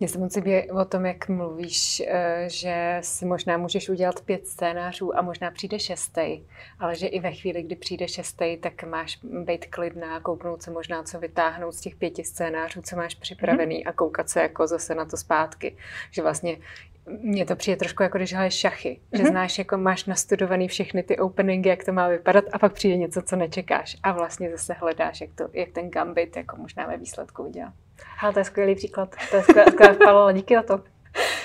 Mně 0.00 0.08
se 0.08 0.18
moc 0.18 0.36
líbí 0.36 0.70
o 0.70 0.84
tom, 0.84 1.06
jak 1.06 1.28
mluvíš, 1.28 2.02
eh, 2.06 2.44
že 2.46 2.98
si 3.00 3.24
možná 3.26 3.56
můžeš 3.56 3.88
udělat 3.88 4.20
pět 4.20 4.46
scénářů 4.46 5.18
a 5.18 5.22
možná 5.22 5.50
přijde 5.50 5.78
šestý, 5.78 6.42
ale 6.78 6.94
že 6.94 7.06
i 7.06 7.20
ve 7.20 7.32
chvíli, 7.32 7.62
kdy 7.62 7.76
přijde 7.76 8.08
šestý, 8.08 8.56
tak 8.56 8.84
máš 8.84 9.18
být 9.22 9.66
klidná, 9.66 10.20
kouknout 10.20 10.62
se 10.62 10.70
možná, 10.70 11.02
co 11.02 11.18
vytáhnout 11.18 11.72
z 11.72 11.80
těch 11.80 11.96
pěti 11.96 12.24
scénářů, 12.24 12.82
co 12.82 12.96
máš 12.96 13.14
připravený 13.14 13.84
mm-hmm. 13.84 13.88
a 13.88 13.92
koukat 13.92 14.28
se 14.28 14.42
jako 14.42 14.66
zase 14.66 14.94
na 14.94 15.04
to 15.04 15.16
zpátky. 15.16 15.76
Že 16.10 16.22
vlastně 16.22 16.58
mně 17.06 17.46
to 17.46 17.56
přijde 17.56 17.76
trošku 17.76 18.02
jako 18.02 18.18
když 18.18 18.34
hraješ 18.34 18.54
šachy, 18.54 18.88
mm-hmm. 18.88 19.16
že 19.16 19.22
mhm. 19.22 19.32
znáš, 19.32 19.58
jako 19.58 19.78
máš 19.78 20.04
nastudovaný 20.04 20.68
všechny 20.68 21.02
ty 21.02 21.18
openingy, 21.18 21.68
jak 21.68 21.84
to 21.84 21.92
má 21.92 22.08
vypadat 22.08 22.44
a 22.52 22.58
pak 22.58 22.72
přijde 22.72 22.96
něco, 22.96 23.22
co 23.22 23.36
nečekáš 23.36 23.96
a 24.02 24.12
vlastně 24.12 24.50
zase 24.50 24.72
hledáš, 24.72 25.20
jak, 25.20 25.30
to, 25.34 25.48
jak 25.52 25.68
ten 25.70 25.90
gambit 25.90 26.36
jako 26.36 26.56
možná 26.56 26.86
ve 26.86 26.96
výsledku 26.96 27.42
udělá. 27.42 27.72
Ale 28.22 28.32
to 28.32 28.38
je 28.38 28.44
skvělý 28.44 28.74
příklad. 28.74 29.16
To 29.30 29.36
je 29.36 29.42
skvělé, 29.42 29.72
skvělé 29.94 30.32
díky 30.34 30.54
za 30.54 30.62
to. 30.62 30.80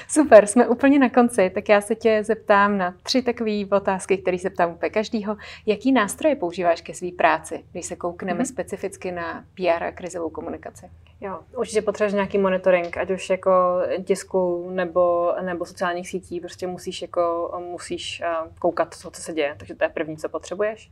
Super, 0.08 0.48
jsme 0.48 0.68
úplně 0.68 1.00
na 1.00 1.10
konci, 1.10 1.50
tak 1.50 1.70
já 1.70 1.82
se 1.82 1.96
tě 1.96 2.24
zeptám 2.24 2.78
na 2.78 2.96
tři 3.04 3.22
takové 3.22 3.52
otázky, 3.72 4.18
které 4.18 4.40
se 4.40 4.50
ptám 4.50 4.72
úplně 4.72 4.90
každýho. 4.90 5.38
Jaký 5.66 5.92
nástroje 5.92 6.36
používáš 6.36 6.82
ke 6.82 6.94
své 6.94 7.12
práci, 7.18 7.64
když 7.72 7.86
se 7.86 7.96
koukneme 7.96 8.44
mm-hmm. 8.44 8.48
specificky 8.48 9.12
na 9.12 9.44
PR 9.56 9.84
a 9.84 9.92
krizovou 9.92 10.30
komunikaci? 10.30 10.86
Jo, 11.22 11.40
určitě 11.58 11.82
potřebuješ 11.82 12.14
nějaký 12.14 12.38
monitoring, 12.38 12.98
ať 12.98 13.12
už 13.12 13.30
jako 13.30 13.82
tisku 14.06 14.70
nebo, 14.70 15.34
nebo 15.42 15.66
sociálních 15.66 16.10
sítí, 16.10 16.40
prostě 16.40 16.68
musíš, 16.68 17.02
jako, 17.02 17.54
musíš 17.72 18.22
eh, 18.22 18.28
koukat 18.60 19.02
to, 19.02 19.12
co 19.12 19.22
se 19.22 19.34
děje, 19.34 19.56
takže 19.58 19.76
to 19.76 19.84
je 19.84 19.90
první, 19.90 20.18
co 20.18 20.30
potřebuješ. 20.30 20.92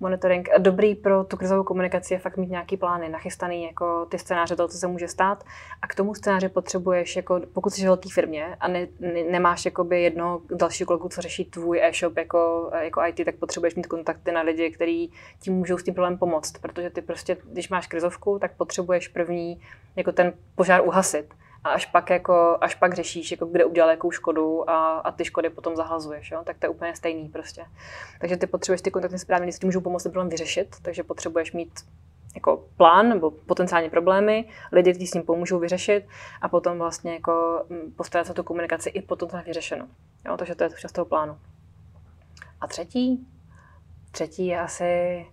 Monitoring. 0.00 0.48
Dobrý 0.58 0.94
pro 0.94 1.24
tu 1.24 1.36
krizovou 1.36 1.64
komunikaci 1.64 2.14
je 2.14 2.18
fakt 2.18 2.36
mít 2.36 2.50
nějaký 2.50 2.76
plány, 2.76 3.08
nachystaný 3.08 3.64
jako 3.64 4.06
ty 4.06 4.18
scénáře 4.18 4.56
toho, 4.56 4.68
co 4.68 4.78
se 4.78 4.86
může 4.86 5.08
stát. 5.08 5.44
A 5.82 5.86
k 5.86 5.94
tomu 5.94 6.14
scénáři 6.14 6.48
potřebuješ, 6.48 7.16
jako, 7.16 7.40
pokud 7.52 7.70
jsi 7.70 7.82
v 7.82 7.84
velké 7.84 8.08
firmě 8.12 8.56
a 8.60 8.68
ne, 8.68 8.86
ne, 9.00 9.24
nemáš 9.30 9.64
jakoby 9.64 10.02
jedno 10.02 10.40
další 10.54 10.84
kolegu, 10.84 11.08
co 11.08 11.20
řeší 11.20 11.44
tvůj 11.44 11.80
e-shop 11.82 12.16
jako, 12.16 12.70
jako 12.80 13.02
IT, 13.08 13.24
tak 13.24 13.34
potřebuješ 13.34 13.74
mít 13.74 13.86
kontakty 13.86 14.32
na 14.32 14.40
lidi, 14.40 14.70
kteří 14.70 15.12
ti 15.40 15.50
můžou 15.50 15.78
s 15.78 15.82
tím 15.82 15.94
problémem 15.94 16.18
pomoct. 16.18 16.52
Protože 16.58 16.90
ty 16.90 17.02
prostě, 17.02 17.36
když 17.44 17.68
máš 17.68 17.86
krizovku, 17.86 18.38
tak 18.38 18.56
potřebuješ 18.56 19.08
první 19.08 19.59
jako 19.96 20.12
ten 20.12 20.32
požár 20.54 20.80
uhasit. 20.84 21.34
A 21.64 21.68
až 21.68 21.86
pak, 21.86 22.10
jako, 22.10 22.58
až 22.60 22.74
pak 22.74 22.94
řešíš, 22.94 23.30
jako 23.30 23.46
kde 23.46 23.64
udělal 23.64 23.90
jakou 23.90 24.10
škodu 24.10 24.70
a, 24.70 24.98
a 24.98 25.12
ty 25.12 25.24
škody 25.24 25.50
potom 25.50 25.76
zahlazuješ. 25.76 26.30
Jo? 26.30 26.40
Tak 26.44 26.58
to 26.58 26.66
je 26.66 26.70
úplně 26.70 26.96
stejný 26.96 27.28
prostě. 27.28 27.64
Takže 28.20 28.36
ty 28.36 28.46
potřebuješ 28.46 28.80
ty 28.80 29.18
správně, 29.18 29.46
lidi, 29.46 29.58
ti 29.58 29.66
můžou 29.66 29.80
pomoct 29.80 30.02
problém 30.02 30.28
vyřešit, 30.28 30.76
takže 30.82 31.02
potřebuješ 31.02 31.52
mít 31.52 31.70
jako 32.34 32.64
plán 32.76 33.08
nebo 33.08 33.30
potenciálně 33.30 33.90
problémy, 33.90 34.44
lidi, 34.72 34.90
kteří 34.90 35.06
s 35.06 35.14
ním 35.14 35.22
pomůžou 35.22 35.58
vyřešit 35.58 36.04
a 36.42 36.48
potom 36.48 36.78
vlastně 36.78 37.12
jako 37.12 37.64
mm, 37.68 37.92
postarat 37.96 38.26
se 38.26 38.34
tu 38.34 38.42
komunikaci 38.42 38.88
i 38.88 39.02
potom 39.02 39.28
to 39.28 39.36
vyřešeno. 39.46 39.88
Jo? 40.26 40.36
Takže 40.36 40.54
to 40.54 40.64
je 40.64 40.70
součást 40.70 40.92
toho 40.92 41.04
plánu. 41.04 41.38
A 42.60 42.66
třetí? 42.66 43.26
Třetí 44.10 44.46
je 44.46 44.60
asi, 44.60 45.26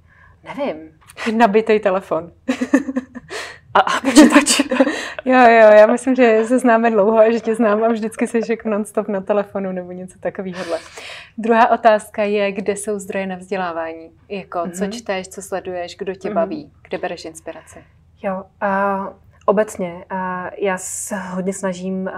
nevím. 0.44 1.00
Nabitý 1.38 1.80
telefon. 1.80 2.32
a, 3.78 3.98
a 3.98 4.02
počítač. 4.02 4.60
jo, 5.26 5.40
jo, 5.40 5.70
já 5.72 5.88
myslím, 5.88 6.16
že 6.16 6.46
se 6.46 6.60
známe 6.60 6.92
dlouho 6.92 7.18
a 7.18 7.32
že 7.32 7.40
tě 7.40 7.56
znám 7.56 7.84
a 7.84 7.88
vždycky 7.88 8.28
jsi 8.28 8.42
jako 8.50 8.70
non-stop 8.70 9.08
na 9.08 9.22
telefonu 9.22 9.72
nebo 9.72 9.92
něco 9.92 10.20
takového. 10.20 10.64
Druhá 11.38 11.70
otázka 11.72 12.24
je, 12.24 12.52
kde 12.52 12.76
jsou 12.76 13.00
zdroje 13.00 13.28
na 13.28 13.36
vzdělávání? 13.36 14.12
Jako, 14.30 14.60
mm-hmm. 14.60 14.72
co 14.72 14.84
mhm. 14.84 14.92
čteš, 14.92 15.28
co 15.28 15.42
sleduješ, 15.42 15.96
kdo 15.96 16.16
tě 16.16 16.30
mm-hmm. 16.30 16.34
baví, 16.34 16.72
kde 16.88 16.98
bereš 16.98 17.26
inspiraci? 17.26 17.84
Jo, 18.24 18.44
a 18.62 19.14
Obecně, 19.50 20.06
já 20.58 20.78
se 20.78 21.16
hodně 21.16 21.54
snažím 21.54 22.10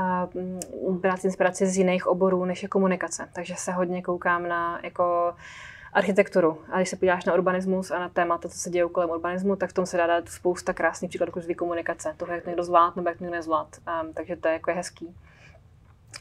brát 0.89 1.25
inspiraci 1.25 1.67
z 1.67 1.77
jiných 1.77 2.07
oborů, 2.07 2.45
než 2.45 2.63
je 2.63 2.69
komunikace. 2.69 3.29
Takže 3.33 3.53
se 3.57 3.71
hodně 3.71 4.01
koukám 4.01 4.47
na 4.47 4.79
jako 4.83 5.33
architekturu. 5.93 6.61
A 6.71 6.77
když 6.77 6.89
se 6.89 6.95
podíváš 6.95 7.25
na 7.25 7.33
urbanismus 7.33 7.91
a 7.91 7.99
na 7.99 8.09
témata, 8.09 8.49
co 8.49 8.57
se 8.57 8.69
děje 8.69 8.89
kolem 8.89 9.09
urbanismu, 9.09 9.55
tak 9.55 9.69
v 9.69 9.73
tom 9.73 9.85
se 9.85 9.97
dá 9.97 10.07
dát 10.07 10.29
spousta 10.29 10.73
krásných 10.73 11.09
příkladů 11.09 11.31
krizové 11.31 11.53
komunikace. 11.53 12.13
Toho, 12.17 12.33
jak 12.33 12.45
někdo 12.45 12.63
zvlád 12.63 12.95
nebo 12.95 13.09
jak 13.09 13.19
někdo 13.19 13.35
nezvlád. 13.35 13.77
Um, 14.03 14.13
takže 14.13 14.35
to 14.35 14.47
je 14.47 14.53
jako 14.53 14.69
je 14.69 14.75
hezký. 14.75 15.15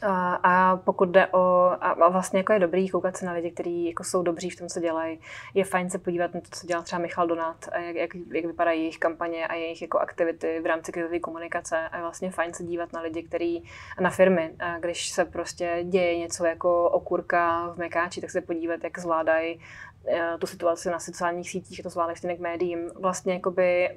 A, 0.01 0.33
a 0.43 0.77
pokud 0.77 1.09
jde 1.09 1.27
o, 1.27 1.71
a 1.81 2.09
vlastně 2.09 2.39
jako 2.39 2.53
je 2.53 2.59
dobrý 2.59 2.89
koukat 2.89 3.17
se 3.17 3.25
na 3.25 3.33
lidi, 3.33 3.51
kteří 3.51 3.85
jako 3.85 4.03
jsou 4.03 4.23
dobří 4.23 4.49
v 4.49 4.55
tom, 4.55 4.67
co 4.67 4.79
dělají. 4.79 5.19
Je 5.53 5.65
fajn 5.65 5.89
se 5.89 5.99
podívat 5.99 6.33
na 6.33 6.41
to, 6.41 6.47
co 6.51 6.67
dělá 6.67 6.81
třeba 6.81 7.01
Michal 7.01 7.27
Donat, 7.27 7.69
a 7.71 7.77
jak, 7.77 7.95
jak, 7.95 8.15
jak 8.33 8.45
vypadají 8.45 8.79
jejich 8.79 8.97
kampaně 8.97 9.47
a 9.47 9.53
jejich 9.53 9.81
jako 9.81 9.99
aktivity 9.99 10.59
v 10.59 10.65
rámci 10.65 10.91
krizové 10.91 11.19
komunikace. 11.19 11.77
A 11.77 11.95
je 11.95 12.01
vlastně 12.01 12.31
fajn 12.31 12.53
se 12.53 12.63
dívat 12.63 12.93
na 12.93 13.01
lidi, 13.01 13.23
kteří 13.23 13.63
na 13.99 14.09
firmy, 14.09 14.51
a 14.59 14.79
když 14.79 15.09
se 15.09 15.25
prostě 15.25 15.79
děje 15.83 16.17
něco 16.17 16.45
jako 16.45 16.89
okurka 16.89 17.67
v 17.67 17.77
Mekáči, 17.77 18.21
tak 18.21 18.31
se 18.31 18.41
podívat, 18.41 18.83
jak 18.83 18.99
zvládají 18.99 19.59
Eh, 20.07 20.37
tu 20.39 20.47
situaci 20.47 20.89
na 20.89 20.99
sociálních 20.99 21.49
sítích, 21.49 21.83
to 21.83 21.89
zvládají 21.89 22.17
stejně 22.17 22.37
k 22.37 22.39
médiím. 22.39 22.91
Vlastně 22.95 23.33
jakoby 23.33 23.89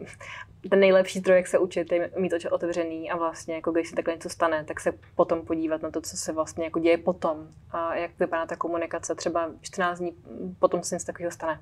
ten 0.70 0.80
nejlepší 0.80 1.18
zdroj, 1.18 1.36
jak 1.36 1.46
se 1.46 1.58
učit, 1.58 1.92
je 1.92 2.10
mít 2.16 2.32
oči 2.32 2.48
otevřený 2.48 3.10
a 3.10 3.16
vlastně 3.16 3.54
jako 3.54 3.72
když 3.72 3.88
se 3.88 3.96
takhle 3.96 4.14
něco 4.14 4.28
stane, 4.28 4.64
tak 4.64 4.80
se 4.80 4.92
potom 5.14 5.46
podívat 5.46 5.82
na 5.82 5.90
to, 5.90 6.00
co 6.00 6.16
se 6.16 6.32
vlastně 6.32 6.64
jako 6.64 6.78
děje 6.78 6.98
potom 6.98 7.48
a 7.70 7.94
jak 7.94 8.10
vypadá 8.18 8.46
ta 8.46 8.56
komunikace 8.56 9.14
třeba 9.14 9.50
14 9.60 9.98
dní 9.98 10.12
potom 10.58 10.82
se 10.82 10.94
něco 10.94 11.06
takového 11.06 11.30
stane. 11.30 11.60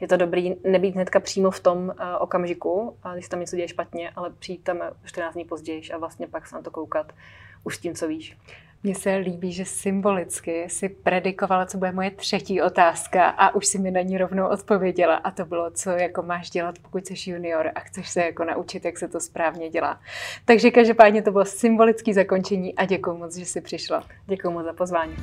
Je 0.00 0.08
to 0.08 0.16
dobrý 0.16 0.56
nebýt 0.64 0.94
hnedka 0.94 1.20
přímo 1.20 1.50
v 1.50 1.60
tom 1.60 1.78
uh, 1.78 1.92
okamžiku, 2.18 2.96
a 3.02 3.14
když 3.14 3.28
tam 3.28 3.40
něco 3.40 3.56
děje 3.56 3.68
špatně, 3.68 4.10
ale 4.16 4.30
přijít 4.38 4.64
tam 4.64 4.78
14 5.04 5.34
dní 5.34 5.44
později 5.44 5.82
a 5.94 5.98
vlastně 5.98 6.26
pak 6.26 6.46
se 6.46 6.54
na 6.54 6.62
to 6.62 6.70
koukat 6.70 7.12
už 7.64 7.76
s 7.76 7.78
tím, 7.78 7.94
co 7.94 8.08
víš. 8.08 8.36
Mně 8.82 8.94
se 8.94 9.16
líbí, 9.16 9.52
že 9.52 9.64
symbolicky 9.64 10.68
si 10.68 10.88
predikovala, 10.88 11.66
co 11.66 11.78
bude 11.78 11.92
moje 11.92 12.10
třetí 12.10 12.62
otázka 12.62 13.28
a 13.28 13.54
už 13.54 13.66
si 13.66 13.78
mi 13.78 13.90
na 13.90 14.00
ní 14.00 14.18
rovnou 14.18 14.48
odpověděla 14.48 15.16
a 15.16 15.30
to 15.30 15.44
bylo, 15.44 15.70
co 15.70 15.90
jako 15.90 16.22
máš 16.22 16.50
dělat, 16.50 16.78
pokud 16.82 17.06
jsi 17.06 17.30
junior 17.30 17.70
a 17.74 17.80
chceš 17.80 18.08
se 18.08 18.20
jako 18.20 18.44
naučit, 18.44 18.84
jak 18.84 18.98
se 18.98 19.08
to 19.08 19.20
správně 19.20 19.70
dělá. 19.70 20.00
Takže 20.44 20.70
každopádně 20.70 21.22
to 21.22 21.32
bylo 21.32 21.44
symbolické 21.44 22.14
zakončení 22.14 22.74
a 22.74 22.84
děkuji 22.84 23.16
moc, 23.16 23.36
že 23.36 23.46
jsi 23.46 23.60
přišla. 23.60 24.04
Děkuji 24.26 24.50
moc 24.50 24.64
za 24.64 24.72
pozvání. 24.72 25.16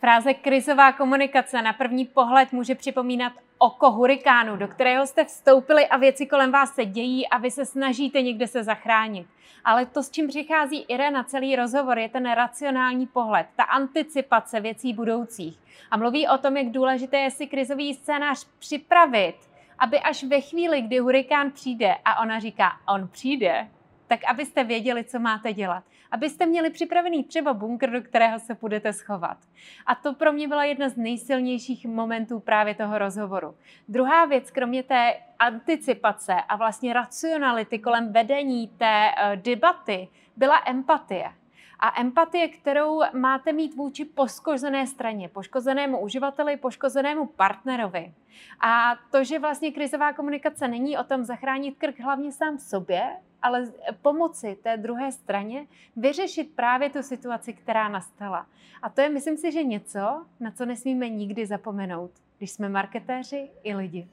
Fráze 0.00 0.34
krizová 0.34 0.92
komunikace 0.92 1.62
na 1.62 1.72
první 1.72 2.04
pohled 2.04 2.52
může 2.52 2.74
připomínat 2.74 3.32
oko 3.58 3.90
hurikánu, 3.90 4.56
do 4.56 4.68
kterého 4.68 5.06
jste 5.06 5.24
vstoupili 5.24 5.86
a 5.86 5.96
věci 5.96 6.26
kolem 6.26 6.52
vás 6.52 6.74
se 6.74 6.84
dějí 6.84 7.28
a 7.28 7.38
vy 7.38 7.50
se 7.50 7.66
snažíte 7.66 8.22
někde 8.22 8.46
se 8.46 8.64
zachránit. 8.64 9.26
Ale 9.64 9.86
to, 9.86 10.02
s 10.02 10.10
čím 10.10 10.28
přichází 10.28 10.84
Irena 10.88 11.24
celý 11.24 11.56
rozhovor, 11.56 11.98
je 11.98 12.08
ten 12.08 12.30
racionální 12.30 13.06
pohled, 13.06 13.46
ta 13.56 13.62
anticipace 13.62 14.60
věcí 14.60 14.92
budoucích. 14.92 15.58
A 15.90 15.96
mluví 15.96 16.28
o 16.28 16.38
tom, 16.38 16.56
jak 16.56 16.66
důležité 16.66 17.18
je 17.18 17.30
si 17.30 17.46
krizový 17.46 17.94
scénář 17.94 18.46
připravit, 18.58 19.34
aby 19.78 20.00
až 20.00 20.24
ve 20.24 20.40
chvíli, 20.40 20.82
kdy 20.82 20.98
hurikán 20.98 21.50
přijde 21.50 21.94
a 22.04 22.22
ona 22.22 22.38
říká, 22.38 22.72
on 22.88 23.08
přijde, 23.08 23.68
tak 24.10 24.20
abyste 24.30 24.64
věděli, 24.64 25.04
co 25.04 25.18
máte 25.18 25.52
dělat. 25.52 25.84
Abyste 26.10 26.46
měli 26.46 26.70
připravený 26.70 27.24
třeba 27.24 27.54
bunkr, 27.54 27.90
do 27.90 28.02
kterého 28.02 28.38
se 28.38 28.56
budete 28.60 28.92
schovat. 28.92 29.38
A 29.86 29.94
to 29.94 30.14
pro 30.14 30.32
mě 30.32 30.48
byla 30.48 30.64
jedna 30.64 30.88
z 30.88 30.96
nejsilnějších 30.96 31.86
momentů 31.86 32.40
právě 32.40 32.74
toho 32.74 32.98
rozhovoru. 32.98 33.54
Druhá 33.88 34.24
věc, 34.24 34.50
kromě 34.50 34.82
té 34.82 35.14
anticipace 35.38 36.34
a 36.48 36.56
vlastně 36.56 36.92
racionality 36.92 37.78
kolem 37.78 38.12
vedení 38.12 38.68
té 38.68 39.10
uh, 39.10 39.42
debaty, 39.42 40.08
byla 40.36 40.62
empatie 40.66 41.32
a 41.80 42.00
empatie, 42.00 42.48
kterou 42.48 43.02
máte 43.12 43.52
mít 43.52 43.74
vůči 43.74 44.04
poškozené 44.04 44.86
straně, 44.86 45.28
poškozenému 45.28 46.00
uživateli, 46.00 46.56
poškozenému 46.56 47.26
partnerovi. 47.26 48.14
A 48.60 48.96
to, 49.10 49.24
že 49.24 49.38
vlastně 49.38 49.72
krizová 49.72 50.12
komunikace 50.12 50.68
není 50.68 50.98
o 50.98 51.04
tom 51.04 51.24
zachránit 51.24 51.78
krk 51.78 52.00
hlavně 52.00 52.32
sám 52.32 52.58
sobě, 52.58 53.16
ale 53.42 53.72
pomoci 54.02 54.58
té 54.62 54.76
druhé 54.76 55.12
straně 55.12 55.66
vyřešit 55.96 56.52
právě 56.56 56.90
tu 56.90 57.02
situaci, 57.02 57.52
která 57.52 57.88
nastala. 57.88 58.46
A 58.82 58.88
to 58.88 59.00
je, 59.00 59.08
myslím 59.08 59.36
si, 59.36 59.52
že 59.52 59.62
něco, 59.62 60.26
na 60.40 60.50
co 60.50 60.66
nesmíme 60.66 61.08
nikdy 61.08 61.46
zapomenout, 61.46 62.10
když 62.38 62.50
jsme 62.50 62.68
marketéři 62.68 63.50
i 63.62 63.74
lidi. 63.74 64.08